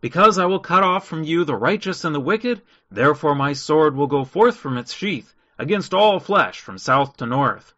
Because 0.00 0.36
I 0.36 0.46
will 0.46 0.58
cut 0.58 0.82
off 0.82 1.06
from 1.06 1.22
you 1.22 1.44
the 1.44 1.54
righteous 1.54 2.04
and 2.04 2.12
the 2.12 2.18
wicked, 2.18 2.62
therefore 2.90 3.36
my 3.36 3.52
sword 3.52 3.94
will 3.94 4.08
go 4.08 4.24
forth 4.24 4.56
from 4.56 4.76
its 4.76 4.92
sheath 4.92 5.32
against 5.58 5.94
all 5.94 6.18
flesh 6.18 6.58
from 6.58 6.76
south 6.76 7.16
to 7.18 7.24
north. 7.24 7.72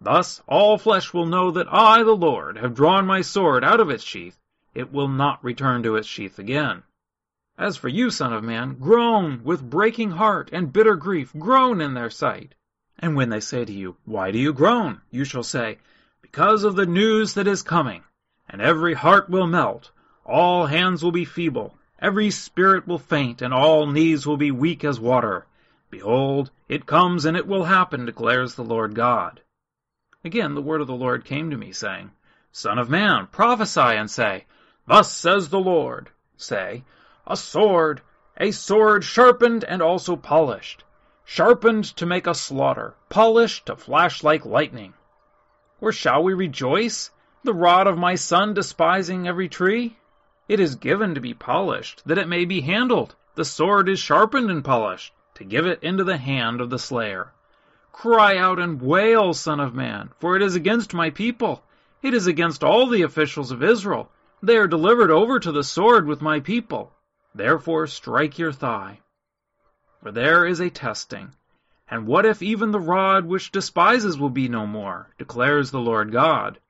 Thus 0.00 0.42
all 0.46 0.76
flesh 0.76 1.14
will 1.14 1.24
know 1.24 1.50
that 1.52 1.72
I, 1.72 2.02
the 2.02 2.14
Lord, 2.14 2.58
have 2.58 2.74
drawn 2.74 3.06
my 3.06 3.22
sword 3.22 3.64
out 3.64 3.80
of 3.80 3.88
its 3.88 4.04
sheath. 4.04 4.38
It 4.74 4.92
will 4.92 5.08
not 5.08 5.42
return 5.42 5.82
to 5.84 5.96
its 5.96 6.06
sheath 6.06 6.38
again. 6.38 6.82
As 7.56 7.78
for 7.78 7.88
you, 7.88 8.10
son 8.10 8.34
of 8.34 8.44
man, 8.44 8.74
groan 8.74 9.42
with 9.42 9.70
breaking 9.70 10.10
heart 10.10 10.50
and 10.52 10.70
bitter 10.70 10.96
grief, 10.96 11.32
groan 11.38 11.80
in 11.80 11.94
their 11.94 12.10
sight. 12.10 12.54
And 12.98 13.16
when 13.16 13.30
they 13.30 13.40
say 13.40 13.64
to 13.64 13.72
you, 13.72 13.96
Why 14.04 14.30
do 14.30 14.38
you 14.38 14.52
groan? 14.52 15.00
you 15.10 15.24
shall 15.24 15.42
say, 15.42 15.78
Because 16.20 16.64
of 16.64 16.76
the 16.76 16.84
news 16.84 17.32
that 17.32 17.46
is 17.46 17.62
coming. 17.62 18.04
And 18.50 18.60
every 18.60 18.92
heart 18.92 19.30
will 19.30 19.46
melt, 19.46 19.90
all 20.26 20.66
hands 20.66 21.02
will 21.02 21.12
be 21.12 21.24
feeble, 21.24 21.78
every 21.98 22.30
spirit 22.30 22.86
will 22.86 22.98
faint, 22.98 23.40
and 23.40 23.54
all 23.54 23.86
knees 23.86 24.26
will 24.26 24.36
be 24.36 24.50
weak 24.50 24.84
as 24.84 25.00
water. 25.00 25.46
Behold, 25.88 26.50
it 26.68 26.84
comes 26.84 27.24
and 27.24 27.36
it 27.36 27.46
will 27.46 27.64
happen, 27.64 28.04
declares 28.04 28.54
the 28.54 28.64
Lord 28.64 28.94
God. 28.94 29.40
Again 30.26 30.56
the 30.56 30.60
word 30.60 30.80
of 30.80 30.88
the 30.88 30.92
Lord 30.92 31.24
came 31.24 31.50
to 31.50 31.56
me, 31.56 31.70
saying, 31.70 32.10
Son 32.50 32.80
of 32.80 32.90
man, 32.90 33.28
prophesy 33.28 33.80
and 33.80 34.10
say, 34.10 34.46
Thus 34.84 35.12
says 35.12 35.50
the 35.50 35.60
Lord. 35.60 36.10
Say, 36.36 36.82
A 37.28 37.36
sword, 37.36 38.00
a 38.36 38.50
sword 38.50 39.04
sharpened 39.04 39.62
and 39.62 39.80
also 39.80 40.16
polished, 40.16 40.82
sharpened 41.24 41.84
to 41.94 42.06
make 42.06 42.26
a 42.26 42.34
slaughter, 42.34 42.96
polished 43.08 43.66
to 43.66 43.76
flash 43.76 44.24
like 44.24 44.44
lightning. 44.44 44.94
Or 45.80 45.92
shall 45.92 46.24
we 46.24 46.34
rejoice, 46.34 47.12
the 47.44 47.54
rod 47.54 47.86
of 47.86 47.96
my 47.96 48.16
son 48.16 48.52
despising 48.52 49.28
every 49.28 49.48
tree? 49.48 49.96
It 50.48 50.58
is 50.58 50.74
given 50.74 51.14
to 51.14 51.20
be 51.20 51.34
polished, 51.34 52.02
that 52.04 52.18
it 52.18 52.26
may 52.26 52.44
be 52.44 52.62
handled. 52.62 53.14
The 53.36 53.44
sword 53.44 53.88
is 53.88 54.00
sharpened 54.00 54.50
and 54.50 54.64
polished, 54.64 55.12
to 55.34 55.44
give 55.44 55.66
it 55.66 55.84
into 55.84 56.02
the 56.02 56.18
hand 56.18 56.60
of 56.60 56.70
the 56.70 56.80
slayer. 56.80 57.32
Cry 57.96 58.36
out 58.36 58.58
and 58.58 58.82
wail, 58.82 59.32
Son 59.32 59.58
of 59.58 59.74
Man, 59.74 60.10
for 60.18 60.36
it 60.36 60.42
is 60.42 60.54
against 60.54 60.92
my 60.92 61.08
people. 61.08 61.64
It 62.02 62.12
is 62.12 62.26
against 62.26 62.62
all 62.62 62.86
the 62.88 63.00
officials 63.00 63.50
of 63.50 63.62
Israel. 63.62 64.12
They 64.42 64.58
are 64.58 64.66
delivered 64.66 65.10
over 65.10 65.40
to 65.40 65.50
the 65.50 65.64
sword 65.64 66.06
with 66.06 66.20
my 66.20 66.40
people. 66.40 66.92
Therefore 67.34 67.86
strike 67.86 68.38
your 68.38 68.52
thigh. 68.52 69.00
For 70.02 70.12
there 70.12 70.44
is 70.44 70.60
a 70.60 70.68
testing. 70.68 71.34
And 71.88 72.06
what 72.06 72.26
if 72.26 72.42
even 72.42 72.70
the 72.70 72.78
rod 72.80 73.24
which 73.24 73.50
despises 73.50 74.18
will 74.18 74.28
be 74.28 74.46
no 74.46 74.66
more, 74.66 75.08
declares 75.16 75.70
the 75.70 75.80
Lord 75.80 76.12
God. 76.12 76.60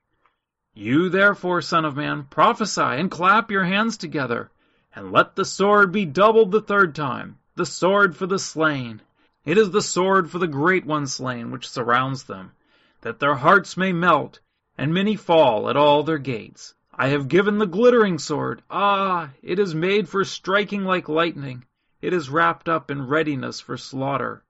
You 0.73 1.09
therefore, 1.09 1.61
son 1.61 1.83
of 1.83 1.97
man, 1.97 2.23
prophesy, 2.29 2.81
and 2.81 3.11
clap 3.11 3.51
your 3.51 3.65
hands 3.65 3.97
together, 3.97 4.49
and 4.95 5.11
let 5.11 5.35
the 5.35 5.43
sword 5.43 5.91
be 5.91 6.05
doubled 6.05 6.51
the 6.51 6.61
third 6.61 6.95
time, 6.95 7.37
the 7.55 7.65
sword 7.65 8.15
for 8.15 8.27
the 8.27 8.39
slain. 8.39 9.01
It 9.47 9.57
is 9.57 9.71
the 9.71 9.81
sword 9.81 10.29
for 10.29 10.39
the 10.39 10.47
great 10.47 10.85
one 10.85 11.07
slain 11.07 11.51
which 11.51 11.69
surrounds 11.69 12.23
them, 12.23 12.51
that 12.99 13.19
their 13.19 13.35
hearts 13.35 13.77
may 13.77 13.93
melt, 13.93 14.41
and 14.77 14.93
many 14.93 15.15
fall 15.15 15.69
at 15.69 15.77
all 15.77 16.03
their 16.03 16.17
gates. 16.17 16.75
I 16.93 17.07
have 17.07 17.29
given 17.29 17.57
the 17.57 17.65
glittering 17.65 18.19
sword. 18.19 18.61
Ah, 18.69 19.29
it 19.41 19.57
is 19.57 19.73
made 19.73 20.09
for 20.09 20.25
striking 20.25 20.83
like 20.83 21.07
lightning. 21.07 21.63
It 22.01 22.11
is 22.11 22.29
wrapped 22.29 22.67
up 22.67 22.91
in 22.91 23.07
readiness 23.07 23.61
for 23.61 23.77
slaughter. 23.77 24.43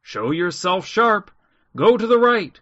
Show 0.00 0.30
yourself 0.30 0.86
sharp. 0.86 1.30
Go 1.76 1.98
to 1.98 2.06
the 2.06 2.18
right. 2.18 2.58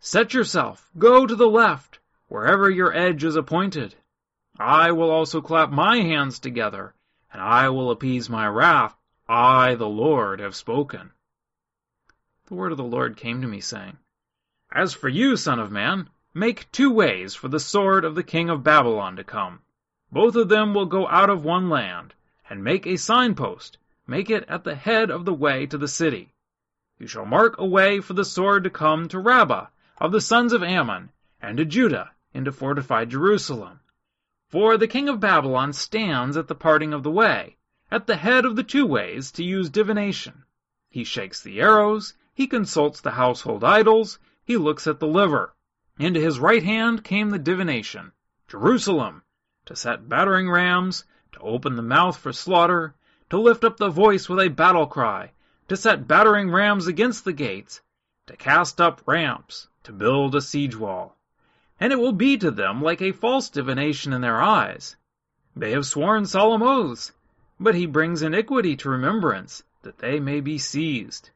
Set 0.00 0.34
yourself. 0.34 0.90
Go 0.98 1.26
to 1.26 1.34
the 1.34 1.48
left 1.48 2.00
wherever 2.28 2.68
your 2.68 2.92
edge 2.92 3.24
is 3.24 3.36
appointed. 3.36 3.94
I 4.58 4.92
will 4.92 5.10
also 5.10 5.40
clap 5.40 5.70
my 5.70 6.00
hands 6.00 6.38
together, 6.38 6.94
and 7.32 7.40
I 7.40 7.70
will 7.70 7.90
appease 7.90 8.28
my 8.28 8.46
wrath. 8.46 8.94
I, 9.26 9.74
the 9.74 9.88
Lord, 9.88 10.40
have 10.40 10.54
spoken. 10.54 11.12
The 12.46 12.54
word 12.54 12.72
of 12.72 12.78
the 12.78 12.84
Lord 12.84 13.16
came 13.16 13.40
to 13.40 13.48
me, 13.48 13.58
saying, 13.58 13.96
As 14.70 14.92
for 14.92 15.08
you, 15.08 15.38
son 15.38 15.58
of 15.58 15.70
man, 15.72 16.10
make 16.34 16.70
two 16.72 16.90
ways 16.90 17.34
for 17.34 17.48
the 17.48 17.58
sword 17.58 18.04
of 18.04 18.16
the 18.16 18.22
king 18.22 18.50
of 18.50 18.62
Babylon 18.62 19.16
to 19.16 19.24
come. 19.24 19.62
Both 20.12 20.36
of 20.36 20.50
them 20.50 20.74
will 20.74 20.84
go 20.84 21.08
out 21.08 21.30
of 21.30 21.42
one 21.42 21.70
land, 21.70 22.12
and 22.50 22.62
make 22.62 22.86
a 22.86 22.96
signpost, 22.96 23.78
make 24.06 24.28
it 24.28 24.44
at 24.46 24.64
the 24.64 24.74
head 24.74 25.10
of 25.10 25.24
the 25.24 25.32
way 25.32 25.64
to 25.66 25.78
the 25.78 25.88
city. 25.88 26.34
You 26.98 27.06
shall 27.06 27.24
mark 27.24 27.56
a 27.56 27.64
way 27.64 28.00
for 28.00 28.12
the 28.12 28.26
sword 28.26 28.62
to 28.64 28.70
come 28.70 29.08
to 29.08 29.18
Rabbah 29.18 29.68
of 29.96 30.12
the 30.12 30.20
sons 30.20 30.52
of 30.52 30.62
Ammon, 30.62 31.10
and 31.40 31.56
to 31.56 31.64
Judah, 31.64 32.10
into 32.34 32.52
fortified 32.52 33.08
Jerusalem. 33.08 33.80
For 34.50 34.76
the 34.76 34.86
king 34.86 35.08
of 35.08 35.18
Babylon 35.18 35.72
stands 35.72 36.36
at 36.36 36.46
the 36.46 36.54
parting 36.54 36.92
of 36.92 37.02
the 37.02 37.10
way, 37.10 37.56
at 37.94 38.08
the 38.08 38.16
head 38.16 38.44
of 38.44 38.56
the 38.56 38.64
two 38.64 38.84
ways, 38.84 39.30
to 39.30 39.44
use 39.44 39.70
divination. 39.70 40.42
He 40.90 41.04
shakes 41.04 41.40
the 41.40 41.60
arrows, 41.60 42.14
he 42.34 42.48
consults 42.48 43.00
the 43.00 43.12
household 43.12 43.62
idols, 43.62 44.18
he 44.44 44.56
looks 44.56 44.88
at 44.88 44.98
the 44.98 45.06
liver. 45.06 45.54
Into 45.96 46.18
his 46.18 46.40
right 46.40 46.64
hand 46.64 47.04
came 47.04 47.30
the 47.30 47.38
divination, 47.38 48.10
Jerusalem, 48.48 49.22
to 49.66 49.76
set 49.76 50.08
battering 50.08 50.50
rams, 50.50 51.04
to 51.34 51.38
open 51.38 51.76
the 51.76 51.82
mouth 51.82 52.16
for 52.16 52.32
slaughter, 52.32 52.96
to 53.30 53.38
lift 53.38 53.62
up 53.62 53.76
the 53.76 53.90
voice 53.90 54.28
with 54.28 54.40
a 54.40 54.48
battle 54.48 54.88
cry, 54.88 55.30
to 55.68 55.76
set 55.76 56.08
battering 56.08 56.50
rams 56.50 56.88
against 56.88 57.24
the 57.24 57.32
gates, 57.32 57.80
to 58.26 58.36
cast 58.36 58.80
up 58.80 59.02
ramps, 59.06 59.68
to 59.84 59.92
build 59.92 60.34
a 60.34 60.40
siege 60.40 60.74
wall 60.74 61.16
and 61.80 61.92
it 61.92 61.98
will 61.98 62.12
be 62.12 62.36
to 62.38 62.50
them 62.50 62.80
like 62.82 63.02
a 63.02 63.12
false 63.12 63.50
divination 63.50 64.12
in 64.12 64.20
their 64.20 64.40
eyes. 64.40 64.96
They 65.54 65.72
have 65.72 65.86
sworn 65.86 66.24
solemn 66.24 66.62
oaths, 66.62 67.12
but 67.64 67.74
he 67.74 67.86
brings 67.86 68.20
iniquity 68.20 68.76
to 68.76 68.90
remembrance, 68.90 69.62
that 69.80 69.96
they 69.96 70.20
may 70.20 70.38
be 70.38 70.58
seized. 70.58 71.30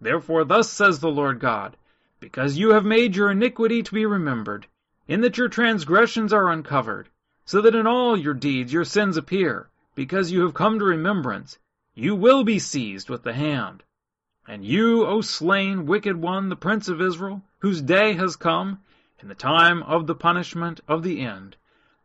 Therefore 0.00 0.44
thus 0.44 0.70
says 0.70 1.00
the 1.00 1.10
Lord 1.10 1.40
God, 1.40 1.76
because 2.20 2.56
you 2.56 2.70
have 2.70 2.84
made 2.84 3.16
your 3.16 3.32
iniquity 3.32 3.82
to 3.82 3.92
be 3.92 4.06
remembered, 4.06 4.68
in 5.08 5.20
that 5.22 5.36
your 5.36 5.48
transgressions 5.48 6.32
are 6.32 6.48
uncovered, 6.48 7.08
so 7.44 7.60
that 7.60 7.74
in 7.74 7.88
all 7.88 8.16
your 8.16 8.34
deeds 8.34 8.72
your 8.72 8.84
sins 8.84 9.16
appear, 9.16 9.68
because 9.96 10.30
you 10.30 10.42
have 10.42 10.54
come 10.54 10.78
to 10.78 10.84
remembrance, 10.84 11.58
you 11.92 12.14
will 12.14 12.44
be 12.44 12.60
seized 12.60 13.10
with 13.10 13.24
the 13.24 13.32
hand. 13.32 13.82
And 14.46 14.64
you, 14.64 15.04
O 15.04 15.22
slain, 15.22 15.86
wicked 15.86 16.16
one, 16.16 16.50
the 16.50 16.56
prince 16.56 16.86
of 16.86 17.00
Israel, 17.00 17.42
whose 17.58 17.82
day 17.82 18.12
has 18.12 18.36
come, 18.36 18.78
in 19.18 19.26
the 19.26 19.34
time 19.34 19.82
of 19.82 20.06
the 20.06 20.14
punishment 20.14 20.80
of 20.86 21.02
the 21.02 21.20
end. 21.20 21.56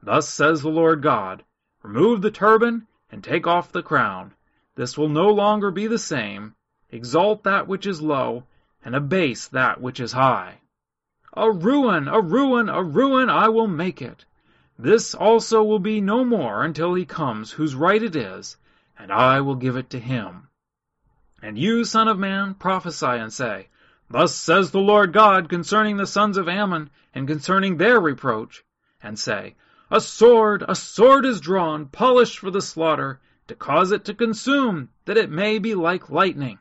Thus 0.01 0.27
says 0.27 0.63
the 0.63 0.69
Lord 0.69 1.03
God, 1.03 1.43
Remove 1.83 2.23
the 2.23 2.31
turban 2.31 2.87
and 3.11 3.23
take 3.23 3.47
off 3.47 3.71
the 3.71 3.83
crown. 3.83 4.33
This 4.75 4.97
will 4.97 5.09
no 5.09 5.29
longer 5.29 5.71
be 5.71 5.87
the 5.87 5.99
same. 5.99 6.55
Exalt 6.89 7.43
that 7.43 7.67
which 7.67 7.85
is 7.85 8.01
low, 8.01 8.45
and 8.83 8.95
abase 8.95 9.47
that 9.47 9.81
which 9.81 9.99
is 9.99 10.13
high. 10.13 10.61
A 11.33 11.51
ruin, 11.51 12.07
a 12.07 12.21
ruin, 12.21 12.69
a 12.69 12.83
ruin 12.83 13.29
I 13.29 13.49
will 13.49 13.67
make 13.67 14.01
it. 14.01 14.25
This 14.77 15.13
also 15.13 15.63
will 15.63 15.79
be 15.79 16.01
no 16.01 16.23
more 16.23 16.63
until 16.63 16.93
he 16.93 17.05
comes 17.05 17.51
whose 17.51 17.75
right 17.75 18.01
it 18.01 18.15
is, 18.15 18.57
and 18.97 19.11
I 19.11 19.41
will 19.41 19.55
give 19.55 19.75
it 19.75 19.89
to 19.91 19.99
him. 19.99 20.47
And 21.41 21.57
you, 21.57 21.83
son 21.83 22.07
of 22.07 22.17
man, 22.17 22.53
prophesy 22.53 23.05
and 23.05 23.31
say, 23.31 23.67
Thus 24.09 24.35
says 24.35 24.71
the 24.71 24.79
Lord 24.79 25.13
God 25.13 25.49
concerning 25.49 25.97
the 25.97 26.07
sons 26.07 26.37
of 26.37 26.49
Ammon, 26.49 26.89
and 27.13 27.27
concerning 27.27 27.77
their 27.77 27.99
reproach, 27.99 28.63
and 29.03 29.19
say, 29.19 29.55
A 29.91 29.99
sword, 29.99 30.63
a 30.67 30.75
sword 30.75 31.25
is 31.25 31.41
drawn, 31.41 31.87
polished 31.87 32.37
for 32.37 32.51
the 32.51 32.61
slaughter, 32.61 33.19
to 33.47 33.55
cause 33.55 33.91
it 33.91 34.05
to 34.05 34.13
consume, 34.13 34.89
that 35.05 35.17
it 35.17 35.31
may 35.31 35.57
be 35.57 35.73
like 35.73 36.11
lightning. 36.11 36.59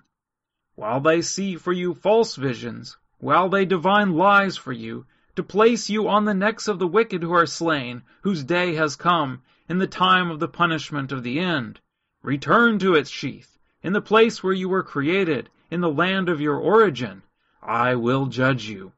While 0.77 1.01
they 1.01 1.21
see 1.21 1.57
for 1.57 1.75
you 1.75 1.93
false 1.93 2.37
visions, 2.37 2.97
while 3.19 3.51
they 3.51 3.67
divine 3.67 4.15
lies 4.15 4.57
for 4.57 4.73
you, 4.73 5.05
to 5.37 5.43
place 5.43 5.91
you 5.91 6.09
on 6.09 6.25
the 6.25 6.33
necks 6.33 6.69
of 6.69 6.79
the 6.79 6.87
wicked 6.87 7.23
who 7.23 7.35
are 7.35 7.45
slain, 7.45 8.03
whose 8.23 8.43
day 8.43 8.77
has 8.77 8.97
come, 8.97 9.43
in 9.69 9.77
the 9.77 9.87
time 9.87 10.31
of 10.31 10.41
the 10.41 10.49
punishment 10.49 11.13
of 11.13 11.23
the 11.23 11.39
end. 11.39 11.81
Return 12.23 12.79
to 12.79 12.95
its 12.95 13.11
sheath, 13.11 13.59
in 13.83 13.93
the 13.93 14.01
place 14.01 14.43
where 14.43 14.55
you 14.55 14.71
were 14.71 14.83
created, 14.83 15.51
in 15.71 15.83
the 15.83 15.93
land 15.93 16.31
of 16.31 16.41
your 16.41 16.57
origin. 16.57 17.23
I 17.63 17.95
will 17.95 18.25
judge 18.25 18.71
you. 18.71 18.93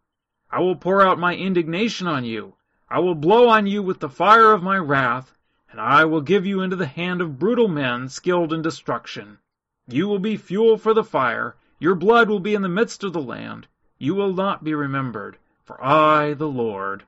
I 0.53 0.61
will 0.61 0.77
pour 0.77 1.03
out 1.03 1.19
my 1.19 1.35
indignation 1.35 2.07
on 2.07 2.25
you. 2.25 2.55
I 2.91 2.99
will 2.99 3.15
blow 3.15 3.49
on 3.49 3.69
you 3.69 3.83
with 3.83 4.01
the 4.01 4.09
fire 4.09 4.53
of 4.53 4.65
my 4.65 4.77
wrath, 4.77 5.33
and 5.71 5.81
I 5.81 6.05
will 6.05 6.21
give 6.21 6.45
you 6.45 6.61
into 6.61 6.75
the 6.75 6.87
hand 6.87 7.21
of 7.21 7.39
brutal 7.39 7.69
men 7.69 8.09
skilled 8.09 8.53
in 8.53 8.63
destruction. 8.63 9.39
You 9.87 10.09
will 10.09 10.19
be 10.19 10.37
fuel 10.37 10.77
for 10.77 10.93
the 10.93 11.05
fire, 11.05 11.57
your 11.79 11.95
blood 11.95 12.29
will 12.29 12.41
be 12.41 12.55
in 12.55 12.63
the 12.63 12.69
midst 12.69 13.05
of 13.05 13.13
the 13.13 13.23
land. 13.23 13.69
You 13.97 14.15
will 14.15 14.35
not 14.35 14.65
be 14.65 14.75
remembered, 14.75 15.39
for 15.65 15.83
I, 15.83 16.35
the 16.35 16.49
Lord, 16.49 17.05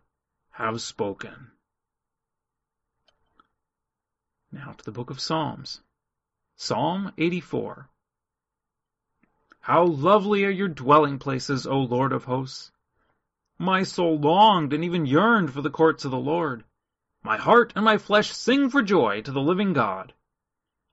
have 0.53 0.81
spoken. 0.81 1.51
Now 4.53 4.73
to 4.73 4.85
the 4.85 4.93
book 4.93 5.11
of 5.11 5.21
Psalms. 5.21 5.81
Psalm 6.57 7.13
84. 7.19 7.89
How 9.61 9.85
lovely 9.85 10.45
are 10.45 10.51
your 10.51 10.69
dwelling 10.69 11.19
places, 11.19 11.67
O 11.67 11.81
Lord 11.81 12.13
of 12.13 12.25
hosts! 12.25 12.71
My 13.63 13.85
soul 13.85 14.19
longed 14.19 14.73
and 14.73 14.83
even 14.83 15.07
yearned 15.07 15.53
for 15.53 15.63
the 15.63 15.71
courts 15.71 16.05
of 16.05 16.11
the 16.11 16.19
Lord. 16.19 16.65
My 17.23 17.37
heart 17.37 17.73
and 17.77 17.85
my 17.85 17.97
flesh 17.97 18.33
sing 18.33 18.69
for 18.69 18.83
joy 18.83 19.23
to 19.23 19.31
the 19.31 19.41
living 19.41 19.73
God. 19.73 20.15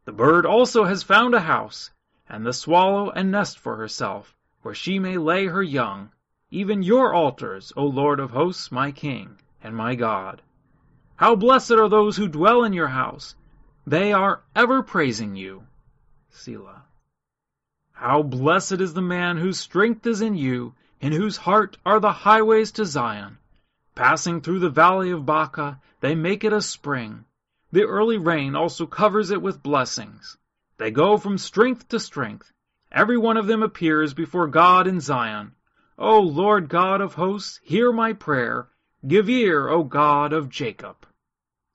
The 0.05 0.11
bird 0.11 0.45
also 0.45 0.83
has 0.83 1.01
found 1.01 1.33
a 1.33 1.39
house, 1.39 1.89
and 2.29 2.45
the 2.45 2.53
swallow 2.53 3.09
a 3.09 3.23
nest 3.23 3.57
for 3.57 3.77
herself, 3.77 4.35
where 4.61 4.75
she 4.75 4.99
may 4.99 5.17
lay 5.17 5.47
her 5.47 5.63
young, 5.63 6.11
even 6.51 6.83
your 6.83 7.11
altars, 7.11 7.73
O 7.75 7.87
Lord 7.87 8.19
of 8.19 8.29
hosts, 8.29 8.71
my 8.71 8.91
King 8.91 9.39
and 9.63 9.75
my 9.75 9.95
God. 9.95 10.43
How 11.15 11.35
blessed 11.35 11.71
are 11.71 11.89
those 11.89 12.17
who 12.17 12.27
dwell 12.27 12.63
in 12.63 12.73
your 12.73 12.89
house! 12.89 13.33
They 13.87 14.13
are 14.13 14.43
ever 14.55 14.83
praising 14.83 15.35
you. 15.35 15.63
Selah. 16.29 16.83
How 17.93 18.21
blessed 18.21 18.79
is 18.79 18.93
the 18.93 19.01
man 19.01 19.37
whose 19.37 19.59
strength 19.59 20.05
is 20.05 20.21
in 20.21 20.35
you, 20.35 20.75
in 21.01 21.13
whose 21.13 21.37
heart 21.37 21.77
are 21.85 21.99
the 21.99 22.11
highways 22.11 22.71
to 22.73 22.85
Zion. 22.85 23.37
Passing 23.95 24.41
through 24.41 24.59
the 24.59 24.69
valley 24.69 25.11
of 25.11 25.25
Baca, 25.25 25.79
they 26.01 26.15
make 26.15 26.43
it 26.43 26.53
a 26.53 26.61
spring. 26.61 27.25
The 27.71 27.83
early 27.83 28.17
rain 28.17 28.55
also 28.55 28.85
covers 28.85 29.31
it 29.31 29.41
with 29.41 29.63
blessings. 29.63 30.37
They 30.77 30.91
go 30.91 31.17
from 31.17 31.37
strength 31.37 31.87
to 31.89 31.99
strength. 31.99 32.51
Every 32.91 33.17
one 33.17 33.37
of 33.37 33.47
them 33.47 33.61
appears 33.61 34.13
before 34.13 34.47
God 34.47 34.87
in 34.87 34.99
Zion. 34.99 35.53
O 35.97 36.19
Lord 36.21 36.69
God 36.69 37.01
of 37.01 37.15
hosts, 37.15 37.59
hear 37.63 37.91
my 37.91 38.13
prayer. 38.13 38.69
Give 39.05 39.29
ear, 39.29 39.67
O 39.67 39.83
God 39.83 40.33
of 40.33 40.49
Jacob. 40.49 41.05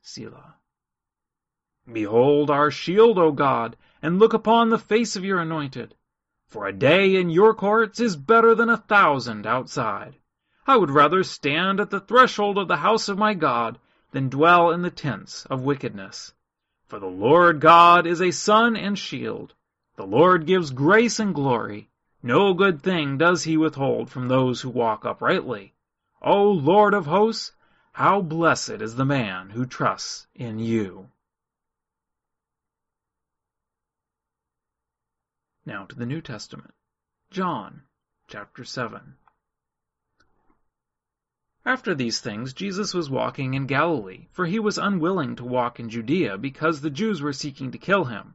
Selah. 0.02 0.56
Behold 1.90 2.50
our 2.50 2.70
shield, 2.70 3.18
O 3.18 3.32
God, 3.32 3.76
and 4.02 4.18
look 4.18 4.32
upon 4.32 4.70
the 4.70 4.78
face 4.78 5.16
of 5.16 5.24
your 5.24 5.38
anointed. 5.38 5.94
For 6.46 6.66
a 6.66 6.72
day 6.72 7.16
in 7.16 7.30
your 7.30 7.54
courts 7.54 8.00
is 8.00 8.16
better 8.16 8.54
than 8.54 8.68
a 8.68 8.76
thousand 8.76 9.46
outside. 9.46 10.16
I 10.66 10.76
would 10.76 10.90
rather 10.90 11.22
stand 11.22 11.80
at 11.80 11.90
the 11.90 12.00
threshold 12.00 12.58
of 12.58 12.68
the 12.68 12.78
house 12.78 13.08
of 13.08 13.18
my 13.18 13.34
God 13.34 13.78
than 14.12 14.28
dwell 14.28 14.70
in 14.70 14.82
the 14.82 14.90
tents 14.90 15.46
of 15.46 15.62
wickedness. 15.62 16.32
For 16.86 16.98
the 16.98 17.06
Lord 17.06 17.60
God 17.60 18.06
is 18.06 18.22
a 18.22 18.30
sun 18.30 18.76
and 18.76 18.98
shield. 18.98 19.54
The 19.96 20.06
Lord 20.06 20.46
gives 20.46 20.70
grace 20.70 21.18
and 21.18 21.34
glory. 21.34 21.90
No 22.22 22.54
good 22.54 22.82
thing 22.82 23.18
does 23.18 23.44
he 23.44 23.56
withhold 23.56 24.10
from 24.10 24.28
those 24.28 24.60
who 24.60 24.70
walk 24.70 25.04
uprightly. 25.04 25.74
O 26.22 26.50
Lord 26.50 26.94
of 26.94 27.06
hosts, 27.06 27.52
how 27.92 28.20
blessed 28.20 28.80
is 28.80 28.96
the 28.96 29.04
man 29.04 29.50
who 29.50 29.66
trusts 29.66 30.26
in 30.34 30.58
you. 30.58 31.10
Now 35.66 35.86
to 35.86 35.96
the 35.96 36.04
New 36.04 36.20
Testament. 36.20 36.74
John 37.30 37.84
chapter 38.28 38.64
7. 38.64 39.16
After 41.64 41.94
these 41.94 42.20
things 42.20 42.52
Jesus 42.52 42.92
was 42.92 43.08
walking 43.08 43.54
in 43.54 43.66
Galilee, 43.66 44.28
for 44.30 44.44
he 44.44 44.58
was 44.58 44.76
unwilling 44.76 45.36
to 45.36 45.44
walk 45.44 45.80
in 45.80 45.88
Judea 45.88 46.36
because 46.36 46.82
the 46.82 46.90
Jews 46.90 47.22
were 47.22 47.32
seeking 47.32 47.70
to 47.70 47.78
kill 47.78 48.04
him. 48.04 48.34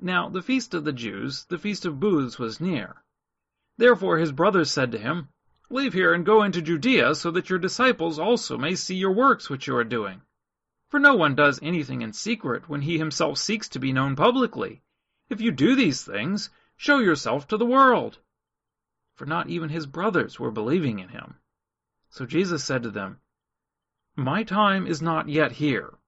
Now 0.00 0.28
the 0.28 0.42
feast 0.42 0.74
of 0.74 0.82
the 0.82 0.92
Jews, 0.92 1.44
the 1.44 1.56
feast 1.56 1.86
of 1.86 2.00
booths, 2.00 2.36
was 2.36 2.60
near. 2.60 3.04
Therefore 3.76 4.18
his 4.18 4.32
brothers 4.32 4.68
said 4.68 4.90
to 4.90 4.98
him, 4.98 5.28
Leave 5.70 5.92
here 5.92 6.12
and 6.12 6.26
go 6.26 6.42
into 6.42 6.60
Judea, 6.60 7.14
so 7.14 7.30
that 7.30 7.48
your 7.48 7.60
disciples 7.60 8.18
also 8.18 8.58
may 8.58 8.74
see 8.74 8.96
your 8.96 9.12
works 9.12 9.48
which 9.48 9.68
you 9.68 9.76
are 9.76 9.84
doing. 9.84 10.20
For 10.88 10.98
no 10.98 11.14
one 11.14 11.36
does 11.36 11.60
anything 11.62 12.02
in 12.02 12.12
secret 12.12 12.68
when 12.68 12.82
he 12.82 12.98
himself 12.98 13.38
seeks 13.38 13.68
to 13.68 13.78
be 13.78 13.92
known 13.92 14.16
publicly. 14.16 14.82
If 15.28 15.40
you 15.40 15.50
do 15.50 15.74
these 15.74 16.04
things, 16.04 16.50
show 16.76 16.98
yourself 16.98 17.48
to 17.48 17.56
the 17.56 17.66
world. 17.66 18.18
For 19.16 19.26
not 19.26 19.48
even 19.48 19.70
his 19.70 19.86
brothers 19.86 20.38
were 20.38 20.50
believing 20.50 20.98
in 21.00 21.08
him. 21.08 21.36
So 22.10 22.26
Jesus 22.26 22.62
said 22.62 22.82
to 22.84 22.90
them, 22.90 23.20
My 24.14 24.44
time 24.44 24.86
is 24.86 25.02
not 25.02 25.28
yet 25.28 25.52
here, 25.52 25.98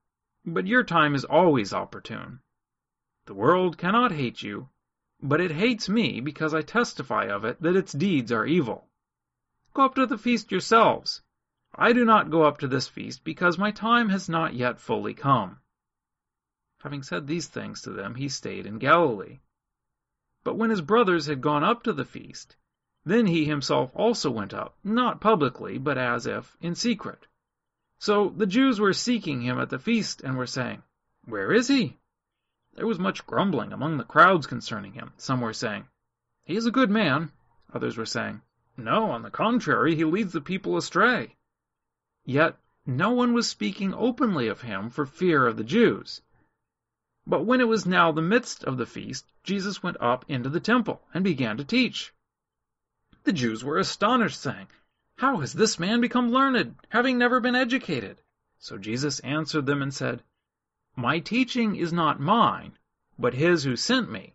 but 0.45 0.67
your 0.67 0.83
time 0.83 1.15
is 1.15 1.25
always 1.25 1.73
opportune. 1.73 2.39
The 3.25 3.33
world 3.33 3.77
cannot 3.77 4.11
hate 4.11 4.41
you, 4.41 4.69
but 5.21 5.41
it 5.41 5.51
hates 5.51 5.89
me 5.89 6.21
because 6.21 6.53
I 6.53 6.61
testify 6.61 7.25
of 7.25 7.43
it 7.43 7.61
that 7.61 7.75
its 7.75 7.91
deeds 7.91 8.31
are 8.31 8.45
evil. 8.45 8.87
Go 9.73 9.83
up 9.83 9.95
to 9.95 10.05
the 10.05 10.17
feast 10.17 10.51
yourselves. 10.51 11.21
I 11.75 11.93
do 11.93 12.05
not 12.05 12.31
go 12.31 12.43
up 12.43 12.57
to 12.59 12.67
this 12.67 12.87
feast 12.87 13.23
because 13.23 13.57
my 13.57 13.71
time 13.71 14.09
has 14.09 14.29
not 14.29 14.53
yet 14.53 14.79
fully 14.79 15.13
come. 15.13 15.59
Having 16.79 17.03
said 17.03 17.27
these 17.27 17.47
things 17.47 17.81
to 17.81 17.89
them, 17.89 18.15
he 18.15 18.29
stayed 18.29 18.65
in 18.65 18.79
Galilee. 18.79 19.39
But 20.45 20.55
when 20.55 20.69
his 20.69 20.79
brothers 20.79 21.25
had 21.25 21.41
gone 21.41 21.61
up 21.61 21.83
to 21.83 21.91
the 21.91 22.05
feast, 22.05 22.55
then 23.03 23.27
he 23.27 23.43
himself 23.43 23.91
also 23.93 24.31
went 24.31 24.53
up, 24.53 24.77
not 24.81 25.19
publicly, 25.19 25.77
but 25.77 25.97
as 25.97 26.25
if 26.25 26.55
in 26.61 26.75
secret. 26.75 27.27
So 27.97 28.29
the 28.29 28.45
Jews 28.45 28.79
were 28.79 28.93
seeking 28.93 29.41
him 29.41 29.59
at 29.59 29.69
the 29.69 29.77
feast, 29.77 30.21
and 30.21 30.37
were 30.37 30.47
saying, 30.47 30.81
Where 31.25 31.51
is 31.51 31.67
he? 31.67 31.97
There 32.75 32.87
was 32.87 32.97
much 32.97 33.27
grumbling 33.27 33.73
among 33.73 33.97
the 33.97 34.05
crowds 34.05 34.47
concerning 34.47 34.93
him. 34.93 35.11
Some 35.17 35.41
were 35.41 35.51
saying, 35.51 35.85
He 36.45 36.55
is 36.55 36.65
a 36.65 36.71
good 36.71 36.89
man. 36.89 37.33
Others 37.73 37.97
were 37.97 38.05
saying, 38.05 38.41
No, 38.77 39.11
on 39.11 39.23
the 39.23 39.31
contrary, 39.31 39.95
he 39.95 40.05
leads 40.05 40.31
the 40.31 40.39
people 40.39 40.77
astray. 40.77 41.35
Yet 42.23 42.57
no 42.85 43.11
one 43.11 43.33
was 43.33 43.49
speaking 43.49 43.93
openly 43.93 44.47
of 44.47 44.61
him 44.61 44.89
for 44.89 45.05
fear 45.05 45.45
of 45.45 45.57
the 45.57 45.65
Jews. 45.65 46.21
But 47.29 47.45
when 47.45 47.61
it 47.61 47.67
was 47.67 47.85
now 47.85 48.11
the 48.11 48.23
midst 48.23 48.63
of 48.63 48.77
the 48.77 48.87
feast, 48.87 49.31
Jesus 49.43 49.83
went 49.83 49.97
up 50.01 50.25
into 50.27 50.49
the 50.49 50.59
temple, 50.59 51.03
and 51.13 51.23
began 51.23 51.57
to 51.57 51.63
teach. 51.63 52.11
The 53.23 53.31
Jews 53.31 53.63
were 53.63 53.77
astonished, 53.77 54.41
saying, 54.41 54.65
How 55.17 55.37
has 55.37 55.53
this 55.53 55.77
man 55.77 56.01
become 56.01 56.31
learned, 56.31 56.77
having 56.89 57.19
never 57.19 57.39
been 57.39 57.53
educated? 57.53 58.19
So 58.57 58.79
Jesus 58.79 59.19
answered 59.19 59.67
them 59.67 59.83
and 59.83 59.93
said, 59.93 60.23
My 60.95 61.19
teaching 61.19 61.75
is 61.75 61.93
not 61.93 62.19
mine, 62.19 62.79
but 63.19 63.35
his 63.35 63.63
who 63.63 63.75
sent 63.75 64.09
me. 64.09 64.33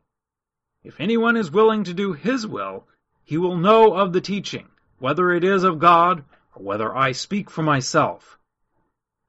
If 0.85 1.01
anyone 1.01 1.37
is 1.37 1.51
willing 1.51 1.83
to 1.83 1.95
do 1.95 2.13
his 2.13 2.47
will, 2.47 2.87
he 3.25 3.37
will 3.37 3.57
know 3.57 3.95
of 3.95 4.13
the 4.13 4.21
teaching, 4.21 4.69
whether 5.01 5.33
it 5.33 5.43
is 5.43 5.65
of 5.65 5.81
God, 5.81 6.25
or 6.55 6.63
whether 6.63 6.95
I 6.95 7.11
speak 7.11 7.51
for 7.51 7.65
myself. 7.65 8.39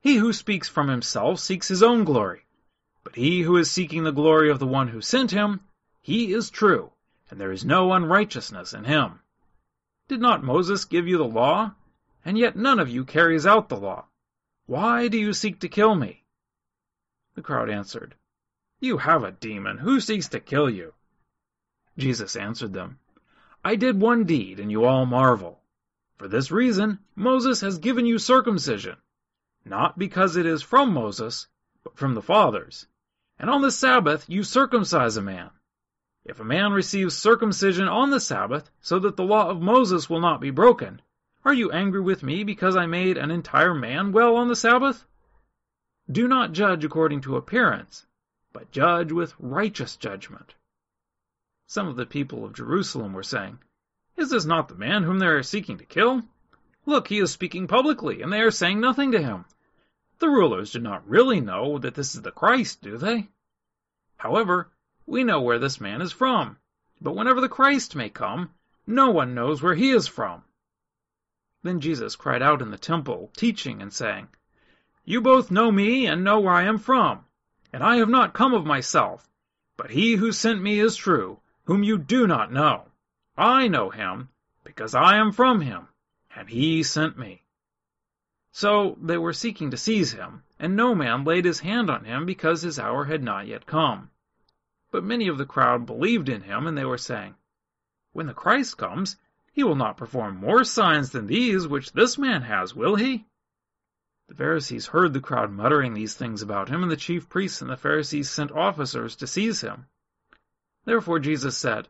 He 0.01 0.17
who 0.17 0.33
speaks 0.33 0.69
from 0.69 0.87
himself 0.87 1.39
seeks 1.39 1.67
his 1.67 1.81
own 1.81 2.03
glory. 2.03 2.44
But 3.05 3.15
he 3.15 3.43
who 3.43 3.55
is 3.55 3.69
seeking 3.69 4.03
the 4.03 4.11
glory 4.11 4.49
of 4.49 4.57
the 4.57 4.65
one 4.65 4.87
who 4.87 4.99
sent 4.99 5.29
him, 5.29 5.61
he 6.01 6.33
is 6.33 6.49
true, 6.49 6.91
and 7.29 7.39
there 7.39 7.51
is 7.51 7.63
no 7.63 7.93
unrighteousness 7.93 8.73
in 8.73 8.83
him. 8.83 9.21
Did 10.07 10.19
not 10.19 10.43
Moses 10.43 10.85
give 10.85 11.07
you 11.07 11.19
the 11.19 11.23
law? 11.23 11.75
And 12.25 12.35
yet 12.35 12.55
none 12.55 12.79
of 12.79 12.89
you 12.89 13.05
carries 13.05 13.45
out 13.45 13.69
the 13.69 13.77
law. 13.77 14.07
Why 14.65 15.07
do 15.07 15.19
you 15.19 15.33
seek 15.33 15.59
to 15.59 15.69
kill 15.69 15.93
me? 15.93 16.25
The 17.35 17.43
crowd 17.43 17.69
answered, 17.69 18.15
You 18.79 18.97
have 18.97 19.23
a 19.23 19.31
demon. 19.31 19.77
Who 19.77 19.99
seeks 19.99 20.27
to 20.29 20.39
kill 20.39 20.69
you? 20.69 20.95
Jesus 21.99 22.35
answered 22.35 22.73
them, 22.73 22.99
I 23.63 23.75
did 23.75 24.01
one 24.01 24.25
deed, 24.25 24.59
and 24.59 24.71
you 24.71 24.83
all 24.83 25.05
marvel. 25.05 25.61
For 26.17 26.27
this 26.27 26.49
reason, 26.49 26.99
Moses 27.15 27.61
has 27.61 27.77
given 27.77 28.07
you 28.07 28.17
circumcision, 28.17 28.97
not 29.63 29.97
because 29.97 30.35
it 30.35 30.47
is 30.47 30.63
from 30.63 30.91
Moses, 30.91 31.47
but 31.83 31.97
from 31.97 32.15
the 32.15 32.23
fathers 32.23 32.87
and 33.37 33.49
on 33.49 33.61
the 33.61 33.71
Sabbath 33.71 34.29
you 34.29 34.43
circumcise 34.43 35.17
a 35.17 35.21
man. 35.21 35.49
If 36.23 36.39
a 36.39 36.45
man 36.45 36.71
receives 36.71 37.17
circumcision 37.17 37.87
on 37.87 38.09
the 38.09 38.19
Sabbath, 38.19 38.71
so 38.81 38.97
that 38.99 39.15
the 39.15 39.23
law 39.23 39.49
of 39.49 39.61
Moses 39.61 40.09
will 40.09 40.21
not 40.21 40.41
be 40.41 40.49
broken, 40.49 41.01
are 41.43 41.53
you 41.53 41.71
angry 41.71 42.01
with 42.01 42.23
me 42.23 42.43
because 42.43 42.75
I 42.75 42.87
made 42.87 43.17
an 43.17 43.29
entire 43.29 43.75
man 43.75 44.11
well 44.11 44.35
on 44.35 44.47
the 44.47 44.55
Sabbath? 44.55 45.05
Do 46.11 46.27
not 46.27 46.53
judge 46.53 46.83
according 46.83 47.21
to 47.21 47.35
appearance, 47.35 48.07
but 48.53 48.71
judge 48.71 49.11
with 49.11 49.35
righteous 49.37 49.97
judgment. 49.97 50.55
Some 51.67 51.87
of 51.87 51.95
the 51.95 52.05
people 52.05 52.45
of 52.45 52.53
Jerusalem 52.53 53.13
were 53.13 53.23
saying, 53.23 53.59
Is 54.17 54.29
this 54.29 54.45
not 54.45 54.67
the 54.67 54.75
man 54.75 55.03
whom 55.03 55.19
they 55.19 55.27
are 55.27 55.43
seeking 55.43 55.77
to 55.77 55.85
kill? 55.85 56.23
Look, 56.85 57.07
he 57.07 57.19
is 57.19 57.31
speaking 57.31 57.67
publicly, 57.67 58.21
and 58.21 58.31
they 58.31 58.41
are 58.41 58.51
saying 58.51 58.79
nothing 58.79 59.11
to 59.11 59.21
him. 59.21 59.45
The 60.19 60.29
rulers 60.29 60.71
do 60.71 60.79
not 60.79 61.07
really 61.07 61.41
know 61.41 61.77
that 61.77 61.95
this 61.95 62.15
is 62.15 62.21
the 62.21 62.31
Christ, 62.31 62.81
do 62.81 62.97
they? 62.97 63.29
However, 64.17 64.71
we 65.05 65.23
know 65.23 65.41
where 65.41 65.59
this 65.59 65.81
man 65.81 66.01
is 66.01 66.11
from, 66.11 66.57
but 67.01 67.15
whenever 67.15 67.41
the 67.41 67.49
Christ 67.49 67.95
may 67.95 68.09
come, 68.09 68.51
no 68.87 69.11
one 69.11 69.35
knows 69.35 69.61
where 69.61 69.75
he 69.75 69.91
is 69.91 70.07
from. 70.07 70.43
Then 71.63 71.79
Jesus 71.79 72.15
cried 72.15 72.41
out 72.41 72.61
in 72.61 72.71
the 72.71 72.77
temple, 72.77 73.31
teaching 73.35 73.81
and 73.81 73.91
saying, 73.91 74.29
You 75.03 75.21
both 75.21 75.51
know 75.51 75.71
me 75.71 76.05
and 76.05 76.23
know 76.23 76.39
where 76.39 76.53
I 76.53 76.63
am 76.63 76.77
from, 76.77 77.25
and 77.73 77.83
I 77.83 77.97
have 77.97 78.09
not 78.09 78.33
come 78.33 78.53
of 78.53 78.65
myself, 78.65 79.29
but 79.75 79.91
he 79.91 80.15
who 80.15 80.31
sent 80.31 80.61
me 80.61 80.79
is 80.79 80.95
true, 80.95 81.41
whom 81.65 81.83
you 81.83 81.97
do 81.97 82.25
not 82.25 82.53
know. 82.53 82.91
I 83.37 83.67
know 83.67 83.89
him, 83.89 84.29
because 84.63 84.95
I 84.95 85.17
am 85.17 85.31
from 85.31 85.61
him, 85.61 85.87
and 86.35 86.49
he 86.49 86.83
sent 86.83 87.17
me. 87.17 87.44
So 88.57 88.97
they 89.01 89.17
were 89.17 89.33
seeking 89.33 89.71
to 89.71 89.77
seize 89.77 90.13
him, 90.13 90.43
and 90.57 90.77
no 90.77 90.95
man 90.95 91.25
laid 91.25 91.43
his 91.43 91.59
hand 91.59 91.89
on 91.89 92.05
him 92.05 92.25
because 92.25 92.61
his 92.61 92.79
hour 92.79 93.03
had 93.03 93.21
not 93.21 93.47
yet 93.47 93.65
come. 93.65 94.11
But 94.91 95.03
many 95.03 95.27
of 95.27 95.37
the 95.37 95.45
crowd 95.45 95.85
believed 95.85 96.29
in 96.29 96.43
him, 96.43 96.65
and 96.65 96.77
they 96.77 96.85
were 96.85 96.97
saying, 96.97 97.35
When 98.13 98.27
the 98.27 98.33
Christ 98.33 98.77
comes, 98.77 99.17
he 99.51 99.65
will 99.65 99.75
not 99.75 99.97
perform 99.97 100.37
more 100.37 100.63
signs 100.63 101.09
than 101.09 101.27
these 101.27 101.67
which 101.67 101.91
this 101.91 102.17
man 102.17 102.43
has, 102.43 102.73
will 102.73 102.95
he? 102.95 103.25
The 104.29 104.35
Pharisees 104.35 104.87
heard 104.87 105.11
the 105.11 105.19
crowd 105.19 105.51
muttering 105.51 105.93
these 105.93 106.13
things 106.13 106.41
about 106.41 106.69
him, 106.69 106.81
and 106.81 106.89
the 106.89 106.95
chief 106.95 107.27
priests 107.27 107.61
and 107.61 107.69
the 107.69 107.75
Pharisees 107.75 108.29
sent 108.29 108.53
officers 108.53 109.17
to 109.17 109.27
seize 109.27 109.59
him. 109.59 109.87
Therefore 110.85 111.19
Jesus 111.19 111.57
said, 111.57 111.89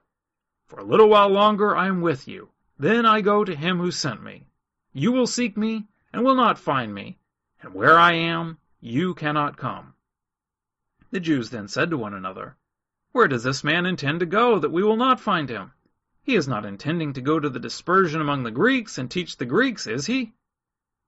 For 0.65 0.79
a 0.79 0.83
little 0.83 1.09
while 1.09 1.29
longer 1.29 1.75
I 1.75 1.85
am 1.85 2.01
with 2.01 2.27
you, 2.27 2.49
then 2.79 3.05
I 3.05 3.21
go 3.21 3.43
to 3.43 3.55
him 3.55 3.77
who 3.77 3.91
sent 3.91 4.23
me. 4.23 4.47
You 4.93 5.11
will 5.11 5.27
seek 5.27 5.55
me, 5.55 5.89
and 6.15 6.23
will 6.23 6.35
not 6.35 6.57
find 6.57 6.95
me, 6.95 7.19
and 7.61 7.73
where 7.73 7.99
I 7.99 8.13
am, 8.13 8.57
you 8.79 9.13
cannot 9.13 9.57
come. 9.57 9.95
The 11.11 11.19
Jews 11.19 11.49
then 11.49 11.67
said 11.67 11.89
to 11.89 11.97
one 11.97 12.13
another, 12.13 12.55
Where 13.11 13.27
does 13.27 13.43
this 13.43 13.65
man 13.65 13.85
intend 13.85 14.21
to 14.21 14.25
go, 14.25 14.57
that 14.57 14.71
we 14.71 14.81
will 14.81 14.95
not 14.95 15.19
find 15.19 15.49
him? 15.49 15.73
He 16.23 16.35
is 16.37 16.47
not 16.47 16.65
intending 16.65 17.11
to 17.13 17.21
go 17.21 17.41
to 17.41 17.49
the 17.49 17.59
dispersion 17.59 18.21
among 18.21 18.43
the 18.43 18.51
Greeks 18.51 18.97
and 18.97 19.11
teach 19.11 19.35
the 19.35 19.45
Greeks, 19.45 19.87
is 19.87 20.05
he? 20.05 20.33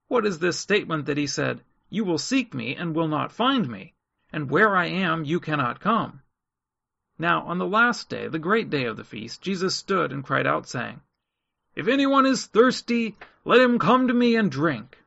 What 0.10 0.26
is 0.26 0.40
this 0.40 0.60
statement 0.60 1.06
that 1.06 1.16
he 1.16 1.26
said, 1.26 1.64
You 1.90 2.04
will 2.04 2.18
seek 2.18 2.54
me 2.54 2.76
and 2.76 2.94
will 2.94 3.08
not 3.08 3.32
find 3.32 3.70
me, 3.70 3.94
and 4.34 4.50
where 4.50 4.76
I 4.76 4.88
am 4.88 5.24
you 5.24 5.40
cannot 5.40 5.80
come? 5.80 6.22
Now 7.18 7.44
on 7.44 7.60
the 7.60 7.66
last 7.66 8.10
day, 8.10 8.28
the 8.28 8.40
great 8.40 8.70
day 8.70 8.84
of 8.84 8.98
the 8.98 9.06
feast, 9.06 9.42
Jesus 9.42 9.74
stood 9.74 10.12
and 10.12 10.22
cried 10.22 10.46
out, 10.46 10.68
saying, 10.68 11.00
If 11.78 11.88
anyone 11.88 12.26
is 12.26 12.48
thirsty, 12.48 13.16
let 13.46 13.62
him 13.62 13.78
come 13.78 14.08
to 14.08 14.14
me 14.16 14.36
and 14.36 14.50
drink. 14.50 14.98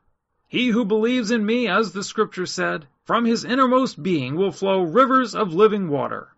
He 0.46 0.68
who 0.68 0.84
believes 0.84 1.32
in 1.32 1.44
me, 1.44 1.66
as 1.66 1.90
the 1.90 2.04
Scripture 2.04 2.46
said, 2.46 2.86
from 3.02 3.24
his 3.24 3.44
innermost 3.44 4.00
being 4.00 4.36
will 4.36 4.52
flow 4.52 4.80
rivers 4.84 5.34
of 5.34 5.52
living 5.52 5.88
water. 5.88 6.32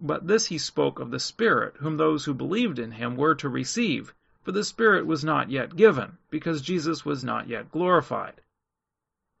But 0.00 0.28
this 0.28 0.46
he 0.46 0.56
spoke 0.56 0.98
of 0.98 1.10
the 1.10 1.20
Spirit, 1.20 1.76
whom 1.76 1.98
those 1.98 2.24
who 2.24 2.32
believed 2.32 2.78
in 2.78 2.92
him 2.92 3.14
were 3.14 3.34
to 3.34 3.50
receive, 3.50 4.14
for 4.40 4.52
the 4.52 4.64
Spirit 4.64 5.04
was 5.04 5.22
not 5.22 5.50
yet 5.50 5.76
given, 5.76 6.16
because 6.30 6.62
Jesus 6.62 7.04
was 7.04 7.22
not 7.22 7.48
yet 7.48 7.70
glorified. 7.70 8.40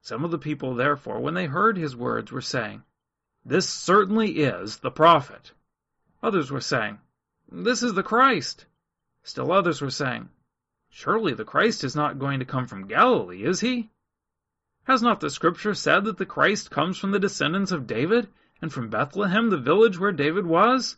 Some 0.02 0.22
of 0.22 0.30
the 0.30 0.38
people, 0.38 0.74
therefore, 0.74 1.18
when 1.18 1.32
they 1.32 1.46
heard 1.46 1.78
his 1.78 1.96
words, 1.96 2.30
were 2.30 2.42
saying, 2.42 2.82
This 3.42 3.70
certainly 3.70 4.40
is 4.40 4.80
the 4.80 4.90
prophet. 4.90 5.52
Others 6.22 6.50
were 6.50 6.60
saying, 6.60 6.98
This 7.50 7.82
is 7.82 7.94
the 7.94 8.02
Christ. 8.02 8.66
Still 9.24 9.52
others 9.52 9.80
were 9.80 9.90
saying, 9.90 10.30
Surely 10.88 11.32
the 11.32 11.44
Christ 11.44 11.84
is 11.84 11.94
not 11.94 12.18
going 12.18 12.40
to 12.40 12.44
come 12.44 12.66
from 12.66 12.88
Galilee, 12.88 13.44
is 13.44 13.60
he? 13.60 13.90
Has 14.84 15.00
not 15.00 15.20
the 15.20 15.30
Scripture 15.30 15.74
said 15.74 16.04
that 16.04 16.16
the 16.18 16.26
Christ 16.26 16.70
comes 16.70 16.98
from 16.98 17.12
the 17.12 17.20
descendants 17.20 17.70
of 17.70 17.86
David, 17.86 18.28
and 18.60 18.72
from 18.72 18.90
Bethlehem, 18.90 19.50
the 19.50 19.56
village 19.56 19.98
where 19.98 20.12
David 20.12 20.44
was? 20.44 20.96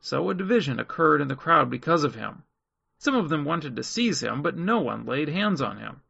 So 0.00 0.30
a 0.30 0.34
division 0.34 0.78
occurred 0.78 1.20
in 1.20 1.28
the 1.28 1.34
crowd 1.34 1.68
because 1.70 2.04
of 2.04 2.14
him. 2.14 2.44
Some 2.98 3.16
of 3.16 3.28
them 3.28 3.44
wanted 3.44 3.74
to 3.76 3.82
seize 3.82 4.22
him, 4.22 4.42
but 4.42 4.56
no 4.56 4.78
one 4.78 5.04
laid 5.04 5.28
hands 5.28 5.60
on 5.60 5.78
him. 5.78 6.02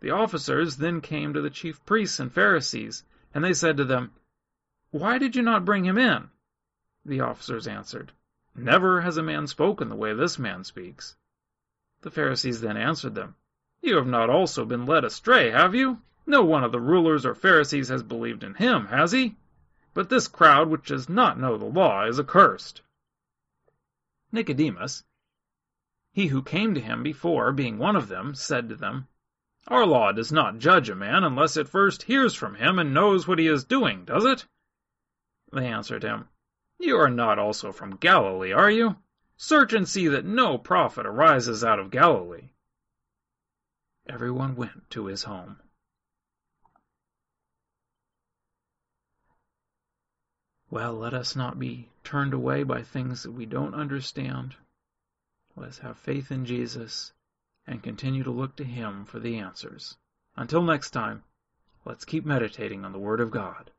The 0.00 0.10
officers 0.10 0.76
then 0.76 1.00
came 1.00 1.34
to 1.34 1.40
the 1.40 1.50
chief 1.50 1.84
priests 1.84 2.20
and 2.20 2.32
Pharisees, 2.32 3.02
and 3.34 3.42
they 3.42 3.52
said 3.52 3.76
to 3.78 3.84
them, 3.84 4.12
Why 4.90 5.18
did 5.18 5.34
you 5.34 5.42
not 5.42 5.64
bring 5.64 5.84
him 5.84 5.98
in? 5.98 6.30
The 7.04 7.20
officers 7.20 7.66
answered, 7.66 8.12
Never 8.60 9.02
has 9.02 9.16
a 9.16 9.22
man 9.22 9.46
spoken 9.46 9.88
the 9.88 9.94
way 9.94 10.12
this 10.14 10.38
man 10.38 10.64
speaks. 10.64 11.16
The 12.00 12.10
Pharisees 12.10 12.60
then 12.60 12.76
answered 12.76 13.14
them, 13.14 13.36
You 13.80 13.96
have 13.96 14.06
not 14.06 14.30
also 14.30 14.64
been 14.64 14.84
led 14.84 15.04
astray, 15.04 15.50
have 15.50 15.74
you? 15.74 16.02
No 16.26 16.42
one 16.44 16.64
of 16.64 16.72
the 16.72 16.80
rulers 16.80 17.24
or 17.24 17.34
Pharisees 17.34 17.88
has 17.88 18.02
believed 18.02 18.42
in 18.42 18.54
him, 18.54 18.86
has 18.86 19.12
he? 19.12 19.36
But 19.94 20.08
this 20.08 20.28
crowd 20.28 20.68
which 20.68 20.88
does 20.88 21.08
not 21.08 21.38
know 21.38 21.56
the 21.56 21.64
law 21.64 22.04
is 22.04 22.18
accursed. 22.18 22.82
Nicodemus, 24.32 25.04
he 26.12 26.26
who 26.26 26.42
came 26.42 26.74
to 26.74 26.80
him 26.80 27.02
before, 27.02 27.52
being 27.52 27.78
one 27.78 27.94
of 27.94 28.08
them, 28.08 28.34
said 28.34 28.68
to 28.68 28.74
them, 28.74 29.06
Our 29.68 29.86
law 29.86 30.10
does 30.12 30.32
not 30.32 30.58
judge 30.58 30.90
a 30.90 30.96
man 30.96 31.22
unless 31.22 31.56
it 31.56 31.68
first 31.68 32.02
hears 32.02 32.34
from 32.34 32.56
him 32.56 32.78
and 32.78 32.92
knows 32.92 33.28
what 33.28 33.38
he 33.38 33.46
is 33.46 33.64
doing, 33.64 34.04
does 34.04 34.24
it? 34.24 34.46
They 35.52 35.66
answered 35.66 36.02
him, 36.02 36.28
You 36.78 36.96
are 36.98 37.10
not 37.10 37.38
also 37.38 37.72
from 37.72 37.96
Galilee, 37.96 38.52
are 38.52 38.70
you? 38.70 38.96
Search 39.36 39.72
and 39.72 39.88
see 39.88 40.08
that 40.08 40.24
no 40.24 40.58
prophet 40.58 41.06
arises 41.06 41.64
out 41.64 41.78
of 41.78 41.90
Galilee. 41.90 42.50
Everyone 44.08 44.56
went 44.56 44.90
to 44.90 45.06
his 45.06 45.24
home. 45.24 45.60
Well, 50.70 50.94
let 50.94 51.14
us 51.14 51.34
not 51.34 51.58
be 51.58 51.88
turned 52.04 52.34
away 52.34 52.62
by 52.62 52.82
things 52.82 53.22
that 53.22 53.32
we 53.32 53.46
don't 53.46 53.74
understand. 53.74 54.54
Let 55.56 55.68
us 55.68 55.78
have 55.78 55.98
faith 55.98 56.30
in 56.30 56.44
Jesus 56.44 57.12
and 57.66 57.82
continue 57.82 58.22
to 58.22 58.30
look 58.30 58.56
to 58.56 58.64
Him 58.64 59.04
for 59.04 59.18
the 59.18 59.38
answers. 59.38 59.96
Until 60.36 60.62
next 60.62 60.90
time, 60.90 61.24
let's 61.84 62.04
keep 62.04 62.24
meditating 62.24 62.84
on 62.84 62.92
the 62.92 62.98
Word 62.98 63.20
of 63.20 63.30
God. 63.30 63.70